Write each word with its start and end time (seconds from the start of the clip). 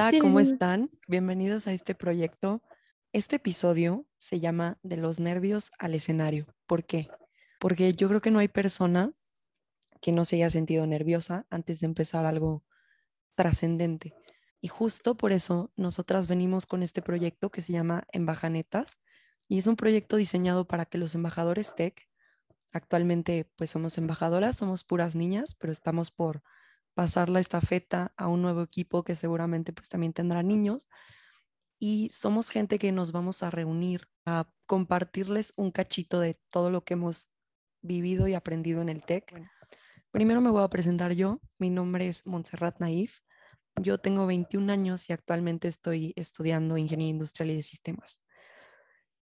Hola, 0.00 0.12
¿cómo 0.20 0.38
están? 0.38 0.92
Bienvenidos 1.08 1.66
a 1.66 1.72
este 1.72 1.96
proyecto. 1.96 2.62
Este 3.12 3.34
episodio 3.34 4.06
se 4.16 4.38
llama 4.38 4.78
De 4.84 4.96
los 4.96 5.18
nervios 5.18 5.72
al 5.76 5.92
escenario. 5.92 6.46
¿Por 6.68 6.84
qué? 6.84 7.08
Porque 7.58 7.92
yo 7.94 8.08
creo 8.08 8.20
que 8.20 8.30
no 8.30 8.38
hay 8.38 8.46
persona 8.46 9.12
que 10.00 10.12
no 10.12 10.24
se 10.24 10.36
haya 10.36 10.50
sentido 10.50 10.86
nerviosa 10.86 11.48
antes 11.50 11.80
de 11.80 11.86
empezar 11.86 12.26
algo 12.26 12.62
trascendente. 13.34 14.14
Y 14.60 14.68
justo 14.68 15.16
por 15.16 15.32
eso 15.32 15.72
nosotras 15.74 16.28
venimos 16.28 16.66
con 16.66 16.84
este 16.84 17.02
proyecto 17.02 17.50
que 17.50 17.60
se 17.60 17.72
llama 17.72 18.06
Embajanetas 18.12 19.00
y 19.48 19.58
es 19.58 19.66
un 19.66 19.74
proyecto 19.74 20.14
diseñado 20.14 20.68
para 20.68 20.84
que 20.84 20.98
los 20.98 21.16
embajadores 21.16 21.74
tech, 21.74 22.08
actualmente 22.72 23.50
pues 23.56 23.70
somos 23.70 23.98
embajadoras, 23.98 24.58
somos 24.58 24.84
puras 24.84 25.16
niñas, 25.16 25.56
pero 25.56 25.72
estamos 25.72 26.12
por 26.12 26.44
pasar 26.98 27.28
la 27.28 27.38
estafeta 27.38 28.12
a 28.16 28.26
un 28.26 28.42
nuevo 28.42 28.60
equipo 28.60 29.04
que 29.04 29.14
seguramente 29.14 29.72
pues 29.72 29.88
también 29.88 30.12
tendrá 30.12 30.42
niños 30.42 30.88
y 31.78 32.10
somos 32.10 32.50
gente 32.50 32.80
que 32.80 32.90
nos 32.90 33.12
vamos 33.12 33.44
a 33.44 33.52
reunir 33.52 34.08
a 34.26 34.50
compartirles 34.66 35.52
un 35.54 35.70
cachito 35.70 36.18
de 36.18 36.40
todo 36.50 36.72
lo 36.72 36.82
que 36.82 36.94
hemos 36.94 37.28
vivido 37.82 38.26
y 38.26 38.34
aprendido 38.34 38.82
en 38.82 38.88
el 38.88 39.04
TEC. 39.04 39.32
primero 40.10 40.40
me 40.40 40.50
voy 40.50 40.64
a 40.64 40.68
presentar 40.70 41.12
yo. 41.12 41.40
Mi 41.60 41.70
nombre 41.70 42.08
es 42.08 42.26
Montserrat 42.26 42.80
Naif. 42.80 43.20
Yo 43.80 43.98
tengo 43.98 44.26
21 44.26 44.72
años 44.72 45.08
y 45.08 45.12
actualmente 45.12 45.68
estoy 45.68 46.14
estudiando 46.16 46.78
Ingeniería 46.78 47.12
Industrial 47.12 47.52
y 47.52 47.54
de 47.54 47.62
Sistemas. 47.62 48.24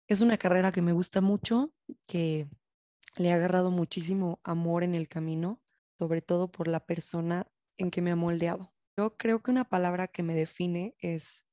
Es 0.08 0.22
una 0.22 0.38
carrera 0.38 0.72
que 0.72 0.80
me 0.80 0.94
gusta 0.94 1.20
mucho, 1.20 1.74
que 2.06 2.48
le 3.16 3.28
he 3.28 3.32
agarrado 3.34 3.70
muchísimo 3.70 4.40
amor 4.44 4.82
en 4.82 4.94
el 4.94 5.08
camino, 5.08 5.60
sobre 5.98 6.22
todo 6.22 6.50
por 6.50 6.66
la 6.66 6.80
persona 6.80 7.46
en 7.80 7.90
que 7.90 8.02
me 8.02 8.10
ha 8.10 8.16
moldeado. 8.16 8.72
Yo 8.96 9.16
creo 9.16 9.42
que 9.42 9.50
una 9.50 9.64
palabra 9.64 10.06
que 10.06 10.22
me 10.22 10.34
define 10.34 10.94
es 10.98 11.44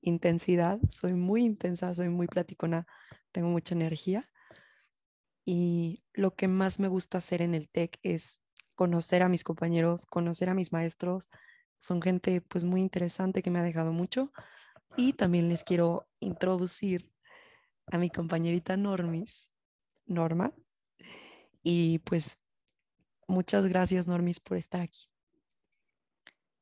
intensidad. 0.00 0.80
Soy 0.90 1.14
muy 1.14 1.44
intensa, 1.44 1.94
soy 1.94 2.08
muy 2.08 2.26
platicona, 2.26 2.86
tengo 3.30 3.48
mucha 3.48 3.76
energía. 3.76 4.28
Y 5.44 6.04
lo 6.12 6.34
que 6.34 6.48
más 6.48 6.80
me 6.80 6.88
gusta 6.88 7.18
hacer 7.18 7.42
en 7.42 7.54
el 7.54 7.68
TEC 7.68 7.98
es 8.02 8.40
conocer 8.74 9.22
a 9.22 9.28
mis 9.28 9.44
compañeros, 9.44 10.04
conocer 10.04 10.48
a 10.48 10.54
mis 10.54 10.72
maestros. 10.72 11.30
Son 11.78 12.02
gente 12.02 12.40
pues 12.40 12.64
muy 12.64 12.80
interesante 12.80 13.40
que 13.40 13.50
me 13.50 13.60
ha 13.60 13.62
dejado 13.62 13.92
mucho. 13.92 14.32
Y 14.96 15.12
también 15.12 15.48
les 15.48 15.62
quiero 15.62 16.08
introducir 16.18 17.08
a 17.86 17.98
mi 17.98 18.10
compañerita 18.10 18.76
Normis, 18.76 19.52
Norma. 20.06 20.52
Y 21.62 22.00
pues 22.00 22.40
muchas 23.28 23.68
gracias 23.68 24.08
Normis 24.08 24.40
por 24.40 24.56
estar 24.56 24.80
aquí. 24.80 25.08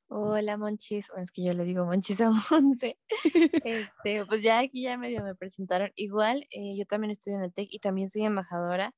Hola 0.09 0.57
Monchis, 0.57 1.09
bueno, 1.09 1.25
es 1.25 1.33
que 1.33 1.43
yo 1.43 1.53
le 1.53 1.65
digo 1.65 1.85
Monchis 1.85 2.21
a 2.21 2.31
Monse. 2.51 2.97
Este, 3.65 4.25
pues 4.27 4.41
ya 4.43 4.61
aquí 4.61 4.83
ya 4.83 4.97
medio 4.97 5.25
me 5.25 5.35
presentaron. 5.35 5.91
Igual, 5.97 6.47
eh, 6.51 6.77
yo 6.77 6.87
también 6.87 7.11
estudio 7.11 7.39
en 7.39 7.45
el 7.45 7.53
TEC 7.53 7.69
y 7.73 7.81
también 7.81 8.09
soy 8.09 8.25
embajadora. 8.25 8.95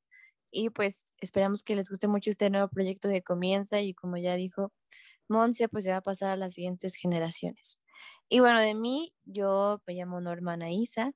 Y 0.50 0.70
pues 0.70 1.14
esperamos 1.20 1.62
que 1.62 1.76
les 1.76 1.90
guste 1.90 2.08
mucho 2.08 2.30
este 2.30 2.50
nuevo 2.50 2.68
proyecto 2.68 3.08
de 3.08 3.22
Comienza 3.22 3.80
y 3.80 3.94
como 3.94 4.18
ya 4.18 4.36
dijo 4.36 4.72
Monse, 5.28 5.68
pues 5.68 5.84
se 5.84 5.90
va 5.92 5.98
a 5.98 6.02
pasar 6.02 6.30
a 6.30 6.36
las 6.36 6.54
siguientes 6.54 6.94
generaciones. 6.96 7.80
Y 8.28 8.40
bueno, 8.40 8.60
de 8.60 8.74
mí, 8.74 9.14
yo 9.24 9.82
me 9.86 9.94
llamo 9.94 10.20
Norma 10.20 10.56
Isa, 10.70 11.12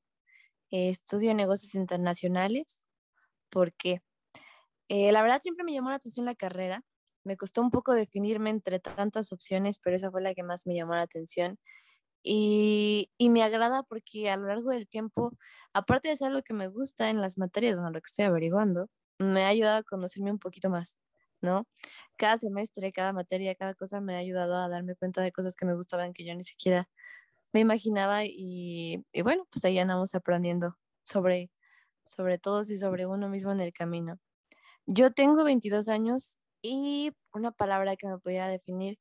eh, 0.70 0.90
estudio 0.90 1.34
negocios 1.34 1.74
internacionales. 1.74 2.80
¿Por 3.50 3.74
qué? 3.74 4.02
Eh, 4.88 5.12
la 5.12 5.22
verdad 5.22 5.42
siempre 5.42 5.64
me 5.64 5.72
llamó 5.72 5.90
la 5.90 5.96
atención 5.96 6.26
la 6.26 6.34
carrera 6.34 6.84
me 7.24 7.36
costó 7.36 7.62
un 7.62 7.70
poco 7.70 7.92
definirme 7.94 8.50
entre 8.50 8.80
tantas 8.80 9.32
opciones, 9.32 9.78
pero 9.78 9.96
esa 9.96 10.10
fue 10.10 10.22
la 10.22 10.34
que 10.34 10.42
más 10.42 10.66
me 10.66 10.74
llamó 10.74 10.94
la 10.94 11.02
atención. 11.02 11.58
Y, 12.24 13.10
y, 13.18 13.30
me 13.30 13.42
agrada 13.42 13.82
porque 13.84 14.30
a 14.30 14.36
lo 14.36 14.46
largo 14.48 14.70
del 14.70 14.88
tiempo, 14.88 15.32
aparte 15.74 16.08
de 16.08 16.16
ser 16.16 16.28
algo 16.28 16.42
que 16.42 16.54
me 16.54 16.68
gusta 16.68 17.10
en 17.10 17.20
las 17.20 17.38
materias 17.38 17.76
donde 17.76 17.92
lo 17.92 18.00
que 18.00 18.08
estoy 18.08 18.26
averiguando, 18.26 18.88
me 19.18 19.44
ha 19.44 19.48
ayudado 19.48 19.78
a 19.78 19.82
conocerme 19.84 20.30
un 20.32 20.38
poquito 20.38 20.70
más, 20.70 20.98
¿no? 21.40 21.66
Cada 22.16 22.36
semestre, 22.38 22.92
cada 22.92 23.12
materia, 23.12 23.54
cada 23.56 23.74
cosa 23.74 24.00
me 24.00 24.14
ha 24.16 24.18
ayudado 24.18 24.56
a 24.56 24.68
darme 24.68 24.94
cuenta 24.96 25.22
de 25.22 25.32
cosas 25.32 25.56
que 25.56 25.66
me 25.66 25.74
gustaban 25.74 26.12
que 26.14 26.24
yo 26.24 26.34
ni 26.34 26.44
siquiera 26.44 26.88
me 27.52 27.60
imaginaba 27.60 28.24
y, 28.24 29.04
y 29.12 29.22
bueno, 29.22 29.46
pues 29.50 29.64
ahí 29.64 29.78
andamos 29.78 30.14
aprendiendo 30.14 30.76
sobre, 31.04 31.50
sobre 32.06 32.38
todos 32.38 32.70
y 32.70 32.78
sobre 32.78 33.06
uno 33.06 33.28
mismo 33.28 33.52
en 33.52 33.60
el 33.60 33.72
camino. 33.72 34.18
Yo 34.86 35.12
tengo 35.12 35.44
22 35.44 35.88
años 35.88 36.38
y 36.62 37.12
una 37.34 37.52
palabra 37.52 37.96
que 37.96 38.08
me 38.08 38.18
pudiera 38.18 38.48
definir 38.48 38.98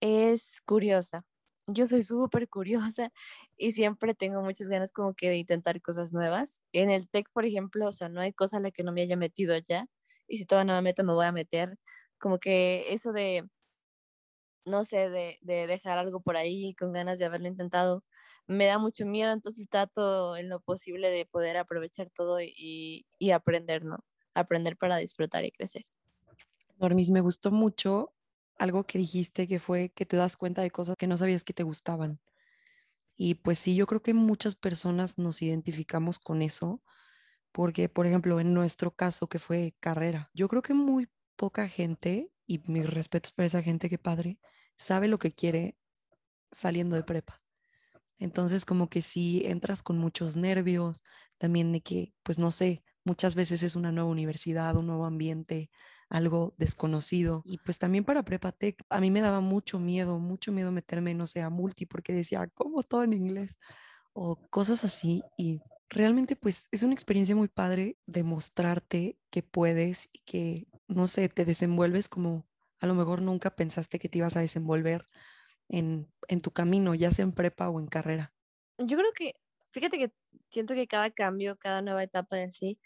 es 0.00 0.60
curiosa. 0.66 1.24
Yo 1.68 1.86
soy 1.88 2.04
súper 2.04 2.48
curiosa 2.48 3.12
y 3.58 3.72
siempre 3.72 4.14
tengo 4.14 4.42
muchas 4.42 4.68
ganas 4.68 4.92
como 4.92 5.14
que 5.14 5.30
de 5.30 5.38
intentar 5.38 5.80
cosas 5.82 6.12
nuevas. 6.14 6.62
En 6.72 6.90
el 6.90 7.08
TEC, 7.10 7.30
por 7.32 7.44
ejemplo, 7.46 7.88
o 7.88 7.92
sea, 7.92 8.08
no 8.08 8.20
hay 8.20 8.32
cosa 8.32 8.58
a 8.58 8.60
la 8.60 8.70
que 8.72 8.84
no 8.84 8.92
me 8.92 9.02
haya 9.02 9.16
metido 9.16 9.56
ya. 9.58 9.86
Y 10.28 10.38
si 10.38 10.46
todavía 10.46 10.72
no 10.74 10.78
me 10.78 10.82
meto, 10.90 11.04
me 11.04 11.12
voy 11.14 11.26
a 11.26 11.32
meter. 11.32 11.78
Como 12.18 12.38
que 12.40 12.92
eso 12.94 13.12
de, 13.12 13.48
no 14.64 14.84
sé, 14.84 15.08
de, 15.10 15.38
de 15.42 15.66
dejar 15.66 15.98
algo 15.98 16.20
por 16.20 16.36
ahí 16.36 16.74
con 16.74 16.92
ganas 16.92 17.18
de 17.18 17.24
haberlo 17.26 17.48
intentado, 17.48 18.04
me 18.46 18.66
da 18.66 18.78
mucho 18.78 19.06
miedo. 19.06 19.32
Entonces 19.32 19.68
todo 19.94 20.36
en 20.36 20.48
lo 20.48 20.60
posible 20.60 21.10
de 21.10 21.26
poder 21.26 21.56
aprovechar 21.56 22.10
todo 22.10 22.38
y 22.40 23.06
aprender, 23.32 23.84
¿no? 23.84 23.98
Aprender 24.34 24.76
para 24.76 24.96
disfrutar 24.98 25.44
y 25.44 25.52
crecer. 25.52 25.84
Normis, 26.78 27.10
me 27.10 27.20
gustó 27.20 27.50
mucho 27.50 28.14
algo 28.58 28.84
que 28.84 28.98
dijiste 28.98 29.48
que 29.48 29.58
fue 29.58 29.90
que 29.90 30.06
te 30.06 30.16
das 30.16 30.36
cuenta 30.36 30.62
de 30.62 30.70
cosas 30.70 30.96
que 30.96 31.06
no 31.06 31.16
sabías 31.18 31.44
que 31.44 31.52
te 31.54 31.62
gustaban. 31.62 32.20
Y 33.16 33.34
pues 33.36 33.58
sí, 33.58 33.74
yo 33.76 33.86
creo 33.86 34.02
que 34.02 34.14
muchas 34.14 34.56
personas 34.56 35.18
nos 35.18 35.42
identificamos 35.42 36.18
con 36.18 36.42
eso, 36.42 36.82
porque 37.52 37.88
por 37.88 38.06
ejemplo, 38.06 38.40
en 38.40 38.54
nuestro 38.54 38.94
caso 38.94 39.28
que 39.28 39.38
fue 39.38 39.76
carrera, 39.80 40.30
yo 40.34 40.48
creo 40.48 40.62
que 40.62 40.74
muy 40.74 41.08
poca 41.36 41.68
gente, 41.68 42.32
y 42.46 42.60
mis 42.68 42.88
respetos 42.88 43.32
para 43.32 43.46
esa 43.46 43.62
gente 43.62 43.88
que 43.90 43.98
padre, 43.98 44.38
sabe 44.78 45.08
lo 45.08 45.18
que 45.18 45.34
quiere 45.34 45.78
saliendo 46.52 46.96
de 46.96 47.04
prepa. 47.04 47.42
Entonces, 48.18 48.64
como 48.64 48.88
que 48.88 49.02
sí 49.02 49.42
entras 49.44 49.82
con 49.82 49.98
muchos 49.98 50.36
nervios, 50.36 51.02
también 51.38 51.72
de 51.72 51.82
que, 51.82 52.14
pues 52.22 52.38
no 52.38 52.50
sé, 52.50 52.82
muchas 53.04 53.34
veces 53.34 53.62
es 53.62 53.76
una 53.76 53.92
nueva 53.92 54.10
universidad, 54.10 54.76
un 54.76 54.86
nuevo 54.86 55.06
ambiente, 55.06 55.70
algo 56.08 56.54
desconocido. 56.58 57.42
Y 57.44 57.58
pues 57.58 57.78
también 57.78 58.04
para 58.04 58.22
Prepatec, 58.22 58.82
a 58.88 59.00
mí 59.00 59.10
me 59.10 59.20
daba 59.20 59.40
mucho 59.40 59.78
miedo, 59.78 60.18
mucho 60.18 60.52
miedo 60.52 60.72
meterme, 60.72 61.14
no 61.14 61.26
sé, 61.26 61.42
a 61.42 61.50
multi, 61.50 61.86
porque 61.86 62.12
decía, 62.12 62.46
¿cómo 62.54 62.82
todo 62.82 63.04
en 63.04 63.12
inglés? 63.12 63.58
O 64.12 64.36
cosas 64.50 64.84
así. 64.84 65.22
Y 65.36 65.60
realmente 65.88 66.36
pues 66.36 66.68
es 66.70 66.82
una 66.82 66.94
experiencia 66.94 67.36
muy 67.36 67.48
padre 67.48 67.98
demostrarte 68.06 69.18
que 69.30 69.42
puedes 69.42 70.08
y 70.12 70.20
que, 70.20 70.68
no 70.88 71.08
sé, 71.08 71.28
te 71.28 71.44
desenvuelves 71.44 72.08
como 72.08 72.46
a 72.80 72.86
lo 72.86 72.94
mejor 72.94 73.22
nunca 73.22 73.56
pensaste 73.56 73.98
que 73.98 74.08
te 74.08 74.18
ibas 74.18 74.36
a 74.36 74.40
desenvolver 74.40 75.08
en, 75.68 76.12
en 76.28 76.40
tu 76.40 76.50
camino, 76.52 76.94
ya 76.94 77.10
sea 77.10 77.24
en 77.24 77.32
prepa 77.32 77.68
o 77.68 77.80
en 77.80 77.86
carrera. 77.86 78.32
Yo 78.78 78.96
creo 78.96 79.12
que, 79.12 79.34
fíjate 79.72 79.98
que 79.98 80.12
siento 80.50 80.74
que 80.74 80.86
cada 80.86 81.10
cambio, 81.10 81.56
cada 81.56 81.82
nueva 81.82 82.02
etapa 82.02 82.38
en 82.38 82.52
sí, 82.52 82.78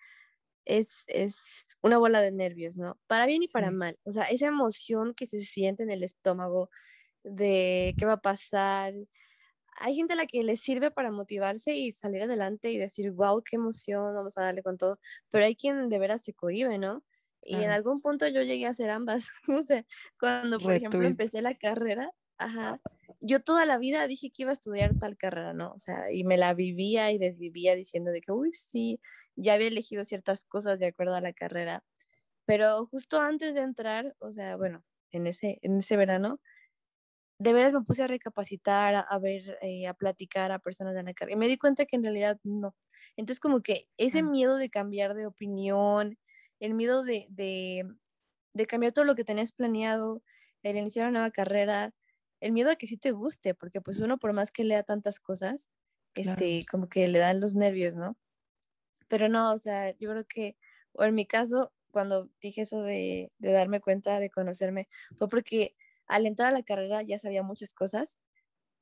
es, 0.79 1.05
es 1.09 1.37
una 1.83 1.99
bola 1.99 2.23
de 2.23 2.31
nervios, 2.31 2.77
¿no? 2.77 2.99
Para 3.07 3.27
bien 3.27 3.43
y 3.43 3.49
para 3.49 3.71
mal. 3.71 3.99
O 4.05 4.13
sea, 4.13 4.25
esa 4.25 4.47
emoción 4.47 5.15
que 5.15 5.27
se 5.27 5.41
siente 5.41 5.83
en 5.83 5.91
el 5.91 6.03
estómago 6.03 6.71
de 7.25 7.95
qué 7.99 8.07
va 8.07 8.15
a 8.15 8.21
pasar. 8.21 8.95
Hay 9.79 9.95
gente 9.95 10.13
a 10.13 10.17
la 10.17 10.27
que 10.27 10.43
le 10.43 10.57
sirve 10.57 10.91
para 10.91 11.11
motivarse 11.11 11.75
y 11.75 11.93
salir 11.93 12.23
adelante 12.23 12.71
y 12.71 12.79
decir, 12.79 13.11
wow, 13.13 13.43
qué 13.43 13.57
emoción, 13.57 14.15
vamos 14.15 14.37
a 14.39 14.43
darle 14.43 14.63
con 14.63 14.79
todo. 14.79 14.99
Pero 15.31 15.45
hay 15.45 15.57
quien 15.57 15.89
de 15.89 15.99
veras 15.99 16.23
se 16.23 16.35
cohibe, 16.35 16.79
¿no? 16.79 17.03
Y 17.43 17.55
en 17.57 17.71
algún 17.71 18.03
punto 18.03 18.29
yo 18.29 18.43
llegué 18.43 18.67
a 18.67 18.71
hacer 18.71 18.91
ambas. 18.91 19.29
o 19.49 19.63
sea, 19.63 19.85
cuando, 20.19 20.61
por 20.61 20.73
ejemplo, 20.73 21.03
empecé 21.03 21.41
la 21.43 21.55
carrera, 21.55 22.13
ajá, 22.39 22.81
yo 23.21 23.41
toda 23.41 23.65
la 23.67 23.79
vida 23.79 24.07
dije 24.07 24.31
que 24.31 24.43
iba 24.43 24.51
a 24.51 24.55
estudiar 24.55 24.99
tal 24.99 25.17
carrera, 25.17 25.53
¿no? 25.53 25.73
O 25.73 25.79
sea, 25.79 26.13
y 26.13 26.25
me 26.25 26.37
la 26.37 26.55
vivía 26.55 27.11
y 27.11 27.19
desvivía 27.19 27.75
diciendo 27.75 28.11
de 28.11 28.21
que, 28.21 28.33
uy, 28.33 28.53
sí, 28.53 29.01
ya 29.43 29.55
había 29.55 29.69
elegido 29.69 30.05
ciertas 30.05 30.45
cosas 30.45 30.79
de 30.79 30.87
acuerdo 30.89 31.15
a 31.17 31.21
la 31.21 31.33
carrera, 31.33 31.85
pero 32.47 32.87
justo 32.87 33.21
antes 33.21 33.55
de 33.55 33.63
entrar, 33.63 34.17
o 34.21 34.33
sea, 34.33 34.57
bueno, 34.57 34.85
en 35.13 35.27
ese, 35.27 35.59
en 35.63 35.79
ese 35.79 35.97
verano, 35.97 36.41
de 37.39 37.53
veras 37.55 37.73
me 37.73 37.83
puse 37.83 38.03
a 38.03 38.07
recapacitar, 38.07 39.07
a, 39.09 39.19
ver, 39.19 39.59
eh, 39.63 39.87
a 39.87 39.95
platicar 39.95 40.53
a 40.53 40.59
personas 40.59 40.95
de 40.95 41.03
la 41.03 41.15
carrera 41.15 41.37
y 41.37 41.39
me 41.39 41.49
di 41.49 41.57
cuenta 41.57 41.87
que 41.87 41.97
en 41.97 42.03
realidad 42.03 42.39
no. 42.45 42.77
Entonces 43.17 43.41
como 43.41 43.63
que 43.63 43.89
ese 43.97 44.23
miedo 44.23 44.57
de 44.57 44.69
cambiar 44.69 45.15
de 45.15 45.27
opinión, 45.27 46.19
el 46.61 46.75
miedo 46.75 47.03
de, 47.03 47.27
de, 47.31 47.85
de 48.55 48.67
cambiar 48.67 48.93
todo 48.93 49.07
lo 49.07 49.15
que 49.15 49.25
tenías 49.25 49.53
planeado, 49.53 50.23
el 50.63 50.77
iniciar 50.77 51.09
una 51.09 51.21
nueva 51.21 51.31
carrera, 51.33 51.93
el 52.41 52.53
miedo 52.53 52.71
a 52.71 52.77
que 52.77 52.87
sí 52.87 52.99
te 52.99 53.13
guste, 53.13 53.55
porque 53.55 53.81
pues 53.81 54.01
uno 54.01 54.19
por 54.19 54.35
más 54.35 54.51
que 54.53 54.65
lea 54.65 54.83
tantas 54.83 55.19
cosas, 55.21 55.71
este, 56.15 56.67
como 56.71 56.89
que 56.89 57.09
le 57.09 57.19
dan 57.21 57.41
los 57.41 57.55
nervios, 57.55 57.97
¿no? 57.97 58.17
Pero 59.11 59.29
no, 59.31 59.53
o 59.55 59.59
sea, 59.59 59.93
yo 59.99 60.11
creo 60.13 60.27
que, 60.29 60.59
o 60.95 61.05
en 61.05 61.17
mi 61.17 61.27
caso, 61.27 61.75
cuando 61.93 62.31
dije 62.43 62.63
eso 62.63 62.83
de, 62.85 63.33
de 63.41 63.53
darme 63.53 63.83
cuenta, 63.83 64.21
de 64.21 64.31
conocerme, 64.31 64.89
fue 65.19 65.29
porque 65.31 65.77
al 66.09 66.27
entrar 66.27 66.51
a 66.51 66.53
la 66.53 66.65
carrera 66.65 67.03
ya 67.03 67.21
sabía 67.21 67.45
muchas 67.45 67.75
cosas, 67.75 68.19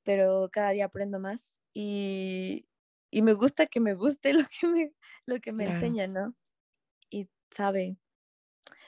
pero 0.05 0.49
cada 0.53 0.71
día 0.71 0.87
aprendo 0.87 1.21
más 1.21 1.61
y, 1.75 2.69
y 3.11 3.23
me 3.23 3.35
gusta 3.35 3.67
que 3.67 3.81
me 3.81 3.95
guste 3.95 4.33
lo 4.35 4.45
que 4.61 4.67
me, 4.69 4.93
lo 5.27 5.41
que 5.41 5.53
me 5.53 5.67
enseña, 5.67 6.07
¿no? 6.09 6.37
Y 7.11 7.31
sabe, 7.51 7.99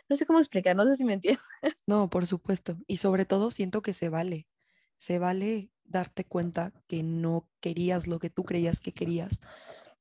no 0.09 0.17
sé 0.17 0.27
cómo 0.27 0.39
explicar, 0.41 0.77
no 0.77 0.87
sé 0.87 0.97
si 0.97 1.05
me 1.05 1.15
entiendes. 1.15 1.45
No, 1.87 2.09
por 2.11 2.27
supuesto. 2.27 2.79
Y 2.87 2.99
sobre 2.99 3.25
todo 3.25 3.51
siento 3.51 3.83
que 3.83 3.93
se 3.93 4.09
vale. 4.09 4.49
Se 4.99 5.19
vale 5.19 5.73
darte 5.85 6.25
cuenta 6.25 6.73
que 6.87 7.03
no 7.03 7.51
querías 7.61 8.07
lo 8.07 8.19
que 8.19 8.31
tú 8.31 8.45
creías 8.45 8.81
que 8.81 8.93
querías. 8.93 9.41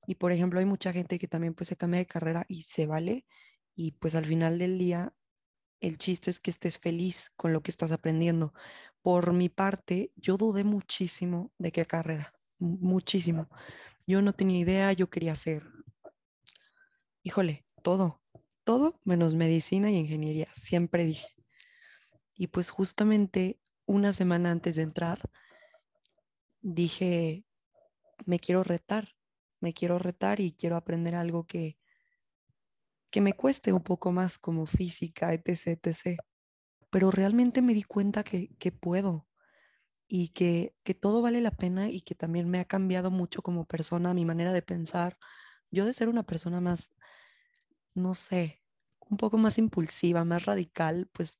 Y 0.09 0.15
por 0.15 0.31
ejemplo, 0.31 0.59
hay 0.59 0.65
mucha 0.65 0.91
gente 0.91 1.19
que 1.19 1.27
también 1.27 1.53
pues 1.53 1.67
se 1.67 1.75
cambia 1.77 1.99
de 1.99 2.07
carrera 2.07 2.43
y 2.47 2.63
se 2.63 2.87
vale. 2.87 3.27
Y 3.75 3.91
pues 3.91 4.15
al 4.15 4.25
final 4.25 4.57
del 4.57 4.79
día, 4.79 5.13
el 5.81 5.99
chiste 5.99 6.31
es 6.31 6.39
que 6.39 6.49
estés 6.49 6.79
feliz 6.79 7.31
con 7.35 7.53
lo 7.53 7.61
que 7.61 7.69
estás 7.69 7.91
aprendiendo. 7.91 8.51
Por 9.03 9.33
mi 9.33 9.49
parte, 9.49 10.11
yo 10.15 10.35
dudé 10.35 10.63
muchísimo 10.63 11.51
de 11.59 11.71
qué 11.71 11.85
carrera, 11.85 12.33
muchísimo. 12.57 13.49
Yo 14.07 14.23
no 14.23 14.33
tenía 14.33 14.57
idea, 14.57 14.93
yo 14.93 15.11
quería 15.11 15.33
hacer, 15.33 15.63
híjole, 17.21 17.67
todo, 17.83 18.19
todo 18.63 18.99
menos 19.03 19.35
medicina 19.35 19.91
y 19.91 19.97
ingeniería, 19.97 20.47
siempre 20.55 21.05
dije. 21.05 21.27
Y 22.35 22.47
pues 22.47 22.71
justamente 22.71 23.59
una 23.85 24.11
semana 24.11 24.49
antes 24.49 24.75
de 24.75 24.81
entrar, 24.81 25.19
dije, 26.61 27.45
me 28.25 28.39
quiero 28.39 28.63
retar, 28.63 29.18
me 29.59 29.73
quiero 29.73 29.99
retar 29.99 30.39
y 30.39 30.51
quiero 30.53 30.75
aprender 30.75 31.15
algo 31.15 31.45
que, 31.45 31.77
que 33.09 33.21
me 33.21 33.33
cueste 33.33 33.73
un 33.73 33.81
poco 33.81 34.11
más 34.11 34.37
como 34.37 34.65
física, 34.65 35.33
etc., 35.33 35.79
etc. 35.83 36.19
Pero 36.89 37.11
realmente 37.11 37.61
me 37.61 37.73
di 37.73 37.83
cuenta 37.83 38.23
que, 38.23 38.55
que 38.57 38.71
puedo 38.71 39.27
y 40.07 40.29
que, 40.29 40.75
que 40.83 40.93
todo 40.93 41.21
vale 41.21 41.41
la 41.41 41.51
pena 41.51 41.89
y 41.89 42.01
que 42.01 42.15
también 42.15 42.49
me 42.49 42.59
ha 42.59 42.65
cambiado 42.65 43.11
mucho 43.11 43.41
como 43.41 43.65
persona, 43.65 44.13
mi 44.13 44.25
manera 44.25 44.53
de 44.53 44.61
pensar. 44.61 45.17
Yo 45.71 45.85
de 45.85 45.93
ser 45.93 46.09
una 46.09 46.23
persona 46.23 46.61
más, 46.61 46.91
no 47.93 48.15
sé, 48.15 48.63
un 49.09 49.17
poco 49.17 49.37
más 49.37 49.57
impulsiva, 49.57 50.23
más 50.25 50.45
radical, 50.45 51.09
pues 51.13 51.39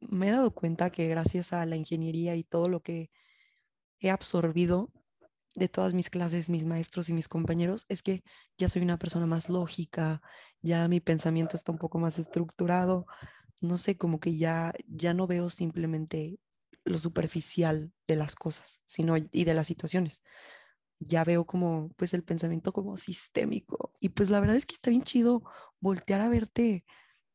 me 0.00 0.28
he 0.28 0.30
dado 0.32 0.52
cuenta 0.54 0.90
que 0.90 1.08
gracias 1.08 1.52
a 1.52 1.64
la 1.66 1.76
ingeniería 1.76 2.34
y 2.36 2.44
todo 2.44 2.68
lo 2.68 2.80
que 2.82 3.10
he 4.00 4.10
absorbido 4.10 4.90
de 5.54 5.68
todas 5.68 5.94
mis 5.94 6.10
clases, 6.10 6.48
mis 6.48 6.64
maestros 6.64 7.08
y 7.08 7.12
mis 7.12 7.28
compañeros, 7.28 7.86
es 7.88 8.02
que 8.02 8.22
ya 8.56 8.68
soy 8.68 8.82
una 8.82 8.98
persona 8.98 9.26
más 9.26 9.48
lógica, 9.48 10.22
ya 10.62 10.86
mi 10.88 11.00
pensamiento 11.00 11.56
está 11.56 11.72
un 11.72 11.78
poco 11.78 11.98
más 11.98 12.18
estructurado, 12.18 13.06
no 13.60 13.76
sé, 13.76 13.96
como 13.96 14.20
que 14.20 14.36
ya, 14.36 14.72
ya 14.86 15.14
no 15.14 15.26
veo 15.26 15.50
simplemente 15.50 16.38
lo 16.84 16.98
superficial 16.98 17.92
de 18.06 18.16
las 18.16 18.34
cosas, 18.34 18.80
sino 18.86 19.16
y 19.16 19.44
de 19.44 19.54
las 19.54 19.66
situaciones. 19.66 20.22
Ya 20.98 21.24
veo 21.24 21.46
como 21.46 21.90
pues 21.96 22.14
el 22.14 22.22
pensamiento 22.22 22.72
como 22.72 22.96
sistémico 22.96 23.94
y 24.00 24.10
pues 24.10 24.30
la 24.30 24.40
verdad 24.40 24.56
es 24.56 24.66
que 24.66 24.74
está 24.74 24.90
bien 24.90 25.02
chido 25.02 25.42
voltear 25.80 26.20
a 26.20 26.28
verte 26.28 26.84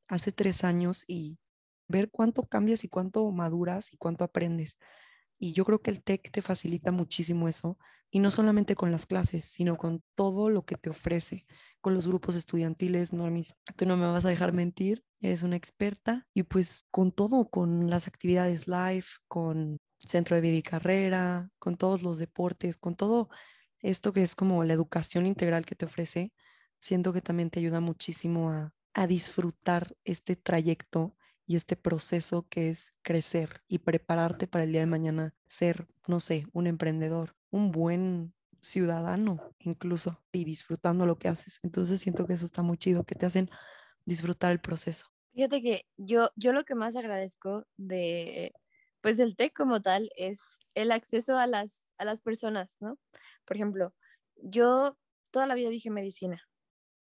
hace 0.08 0.32
tres 0.32 0.64
años 0.64 1.04
y 1.08 1.40
ver 1.88 2.10
cuánto 2.12 2.44
cambias 2.44 2.84
y 2.84 2.90
cuánto 2.90 3.30
maduras 3.32 3.92
y 3.94 3.98
cuánto 3.98 4.24
aprendes. 4.24 4.78
Y 5.38 5.54
yo 5.54 5.66
creo 5.66 5.82
que 5.82 5.92
el 5.92 6.04
TEC 6.04 6.32
te 6.32 6.42
facilita 6.42 6.92
muchísimo 6.92 7.48
eso, 7.48 7.78
y 8.16 8.20
no 8.20 8.32
solamente 8.32 8.76
con 8.76 8.94
las 8.94 9.06
clases, 9.06 9.44
sino 9.44 9.76
con 9.76 10.02
todo 10.16 10.50
lo 10.50 10.64
que 10.64 10.78
te 10.78 10.90
ofrece, 10.90 11.46
con 11.82 11.94
los 11.94 12.08
grupos 12.08 12.36
estudiantiles, 12.36 13.12
Normis. 13.12 13.56
Tú 13.76 13.86
no 13.86 13.98
me 13.98 14.06
vas 14.06 14.24
a 14.24 14.30
dejar 14.30 14.54
mentir, 14.54 15.04
eres 15.20 15.44
una 15.44 15.58
experta, 15.58 16.26
y 16.34 16.44
pues 16.44 16.86
con 16.92 17.12
todo, 17.12 17.50
con 17.50 17.90
las 17.90 18.08
actividades 18.08 18.70
live, 18.70 19.04
con 19.28 19.82
centro 20.00 20.38
de 20.38 20.42
vida 20.42 20.56
y 20.56 20.62
carrera, 20.62 21.50
con 21.60 21.76
todos 21.76 22.04
los 22.04 22.18
deportes, 22.18 22.78
con 22.78 22.96
todo 22.96 23.28
esto 23.80 24.14
que 24.14 24.24
es 24.24 24.34
como 24.34 24.64
la 24.64 24.72
educación 24.72 25.26
integral 25.26 25.66
que 25.66 25.76
te 25.76 25.84
ofrece, 25.84 26.32
siento 26.80 27.12
que 27.12 27.22
también 27.22 27.50
te 27.50 27.60
ayuda 27.60 27.82
muchísimo 27.82 28.50
a, 28.50 28.74
a 28.94 29.08
disfrutar 29.08 29.94
este 30.06 30.38
trayecto 30.38 31.18
y 31.46 31.58
este 31.58 31.76
proceso 31.76 32.48
que 32.50 32.70
es 32.70 32.94
crecer 33.02 33.62
y 33.68 33.80
prepararte 33.80 34.48
para 34.48 34.64
el 34.64 34.72
día 34.72 34.80
de 34.80 34.88
mañana 34.88 35.34
ser, 35.50 35.86
no 36.08 36.22
sé, 36.22 36.46
un 36.54 36.66
emprendedor, 36.68 37.36
un 37.56 37.72
buen 37.72 38.36
ciudadano 38.62 39.56
incluso 39.60 40.24
y 40.34 40.44
disfrutando 40.46 41.06
lo 41.06 41.18
que 41.20 41.30
haces. 41.30 41.60
Entonces 41.64 42.02
siento 42.02 42.26
que 42.28 42.34
eso 42.34 42.46
está 42.46 42.62
muy 42.64 42.78
chido, 42.78 43.06
que 43.06 43.16
te 43.16 43.26
hacen 43.26 43.50
disfrutar 44.06 44.52
el 44.52 44.62
proceso. 44.62 45.08
Fíjate 45.34 45.62
que 45.62 45.86
yo, 45.98 46.30
yo 46.36 46.54
lo 46.54 46.64
que 46.64 46.76
más 46.76 46.96
agradezco 46.96 47.66
de, 47.78 48.54
pues 49.02 49.18
del 49.18 49.36
TEC 49.36 49.54
como 49.54 49.82
tal 49.82 50.10
es 50.16 50.40
el 50.76 50.92
acceso 50.92 51.38
a 51.38 51.46
las, 51.48 51.94
a 51.98 52.06
las 52.06 52.22
personas, 52.22 52.78
¿no? 52.82 52.98
Por 53.46 53.58
ejemplo, 53.58 53.94
yo 54.38 54.98
toda 55.32 55.46
la 55.48 55.56
vida 55.56 55.70
dije 55.70 55.90
medicina 55.90 56.42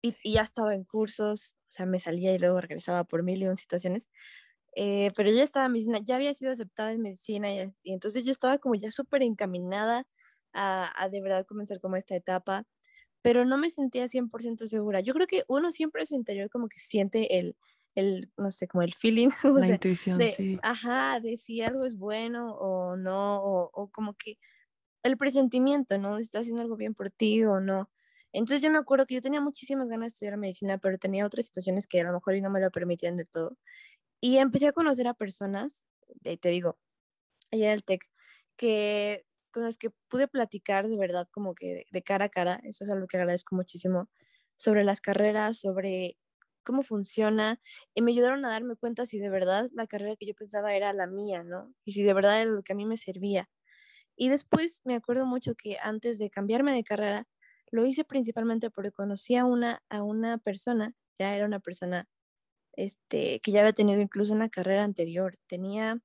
y, 0.01 0.15
y 0.23 0.33
ya 0.35 0.41
estaba 0.43 0.75
en 0.75 0.85
cursos, 0.85 1.55
o 1.69 1.71
sea, 1.71 1.85
me 1.87 1.99
salía 1.99 2.33
y 2.35 2.39
luego 2.39 2.61
regresaba 2.61 3.03
por 3.05 3.23
mil 3.23 3.41
y 3.43 3.47
un 3.47 3.57
situaciones, 3.57 4.09
eh, 4.75 5.11
pero 5.15 5.31
ya 5.31 5.43
estaba 5.43 5.69
medicina, 5.69 5.99
ya 6.03 6.15
había 6.15 6.33
sido 6.33 6.51
aceptada 6.51 6.91
en 6.93 7.01
medicina 7.01 7.51
y, 7.53 7.73
y 7.83 7.93
entonces 7.93 8.23
yo 8.23 8.31
estaba 8.31 8.59
como 8.59 8.75
ya 8.75 8.91
súper 8.91 9.23
encaminada 9.23 10.07
a, 10.53 10.91
a, 11.01 11.09
de 11.09 11.21
verdad 11.21 11.45
comenzar 11.45 11.79
como 11.79 11.95
esta 11.95 12.15
etapa, 12.15 12.65
pero 13.21 13.45
no 13.45 13.57
me 13.57 13.69
sentía 13.69 14.07
100% 14.07 14.67
segura. 14.67 15.01
Yo 15.01 15.13
creo 15.13 15.27
que 15.27 15.43
uno 15.47 15.71
siempre 15.71 16.01
en 16.01 16.07
su 16.07 16.15
interior 16.15 16.49
como 16.49 16.69
que 16.69 16.79
siente 16.79 17.39
el, 17.39 17.55
el 17.95 18.31
no 18.37 18.51
sé, 18.51 18.67
como 18.67 18.83
el 18.83 18.93
feeling. 18.93 19.29
La 19.43 19.61
sea, 19.61 19.75
intuición, 19.75 20.17
de, 20.17 20.31
sí. 20.31 20.59
Ajá, 20.61 21.19
de 21.19 21.37
si 21.37 21.61
algo 21.61 21.85
es 21.85 21.97
bueno 21.97 22.53
o 22.53 22.95
no, 22.95 23.43
o, 23.43 23.69
o 23.73 23.89
como 23.89 24.13
que 24.13 24.37
el 25.03 25.17
presentimiento, 25.17 25.97
¿no? 25.97 26.15
De 26.15 26.23
si 26.23 26.25
está 26.25 26.39
haciendo 26.39 26.61
algo 26.61 26.75
bien 26.75 26.93
por 26.93 27.09
ti 27.11 27.43
o 27.43 27.59
no. 27.59 27.89
Entonces 28.31 28.61
yo 28.61 28.71
me 28.71 28.77
acuerdo 28.77 29.05
que 29.05 29.15
yo 29.15 29.21
tenía 29.21 29.41
muchísimas 29.41 29.87
ganas 29.89 30.11
de 30.11 30.13
estudiar 30.15 30.37
medicina, 30.37 30.77
pero 30.77 30.97
tenía 30.97 31.25
otras 31.25 31.47
situaciones 31.47 31.87
que 31.87 32.01
a 32.01 32.03
lo 32.03 32.13
mejor 32.13 32.39
no 32.41 32.49
me 32.49 32.59
lo 32.61 32.69
permitían 32.71 33.17
del 33.17 33.29
todo. 33.29 33.57
Y 34.21 34.37
empecé 34.37 34.67
a 34.67 34.73
conocer 34.73 35.07
a 35.07 35.13
personas, 35.13 35.85
de, 36.21 36.37
te 36.37 36.49
digo, 36.49 36.77
allá 37.51 37.67
en 37.67 37.73
el 37.73 37.83
TEC, 37.83 38.05
que, 38.57 39.25
con 39.51 39.63
las 39.63 39.77
que 39.77 39.89
pude 40.09 40.27
platicar 40.27 40.87
de 40.87 40.97
verdad 40.97 41.27
como 41.31 41.55
que 41.55 41.85
de, 41.91 42.03
cara 42.03 42.25
a 42.25 42.29
cara, 42.29 42.59
eso 42.63 42.83
es 42.85 42.89
algo 42.91 43.07
que 43.07 43.17
agradezco 43.17 43.55
muchísimo, 43.55 44.09
sobre 44.57 44.83
las 44.83 45.01
carreras, 45.01 45.59
sobre 45.59 46.17
cómo 46.63 46.83
funciona, 46.83 47.59
y 47.95 48.01
me 48.01 48.11
ayudaron 48.11 48.45
a 48.45 48.49
darme 48.49 48.75
cuenta 48.75 49.05
si 49.05 49.19
de 49.19 49.29
verdad 49.29 49.69
la 49.73 49.87
carrera 49.87 50.15
que 50.17 50.25
yo 50.27 50.33
pensaba 50.35 50.75
era 50.75 50.93
la 50.93 51.07
mía, 51.07 51.43
¿no? 51.43 51.73
Y 51.85 51.93
si 51.93 52.03
de 52.03 52.13
verdad 52.13 52.41
era 52.41 52.51
lo 52.51 52.63
que 52.63 52.73
a 52.73 52.75
mí 52.75 52.85
me 52.85 52.97
servía. 52.97 53.49
Y 54.15 54.29
después 54.29 54.81
me 54.85 54.95
acuerdo 54.95 55.25
mucho 55.25 55.55
que 55.55 55.77
antes 55.81 56.19
de 56.19 56.29
cambiarme 56.29 56.73
de 56.73 56.83
carrera, 56.83 57.27
lo 57.71 57.85
hice 57.85 58.03
principalmente 58.05 58.69
porque 58.71 58.91
conocí 58.91 59.35
a 59.35 59.45
una, 59.45 59.83
a 59.89 60.03
una 60.03 60.37
persona, 60.39 60.95
ya 61.17 61.35
era 61.35 61.45
una 61.45 61.59
persona 61.59 62.07
este, 62.73 63.39
que 63.41 63.51
ya 63.51 63.61
había 63.61 63.73
tenido 63.73 64.01
incluso 64.01 64.33
una 64.33 64.49
carrera 64.49 64.83
anterior. 64.83 65.37
Tenía, 65.47 65.99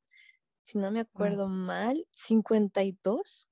si 0.64 0.78
no 0.78 0.90
me 0.90 1.00
acuerdo 1.00 1.46
wow. 1.46 1.56
mal, 1.56 2.06
52. 2.12 3.48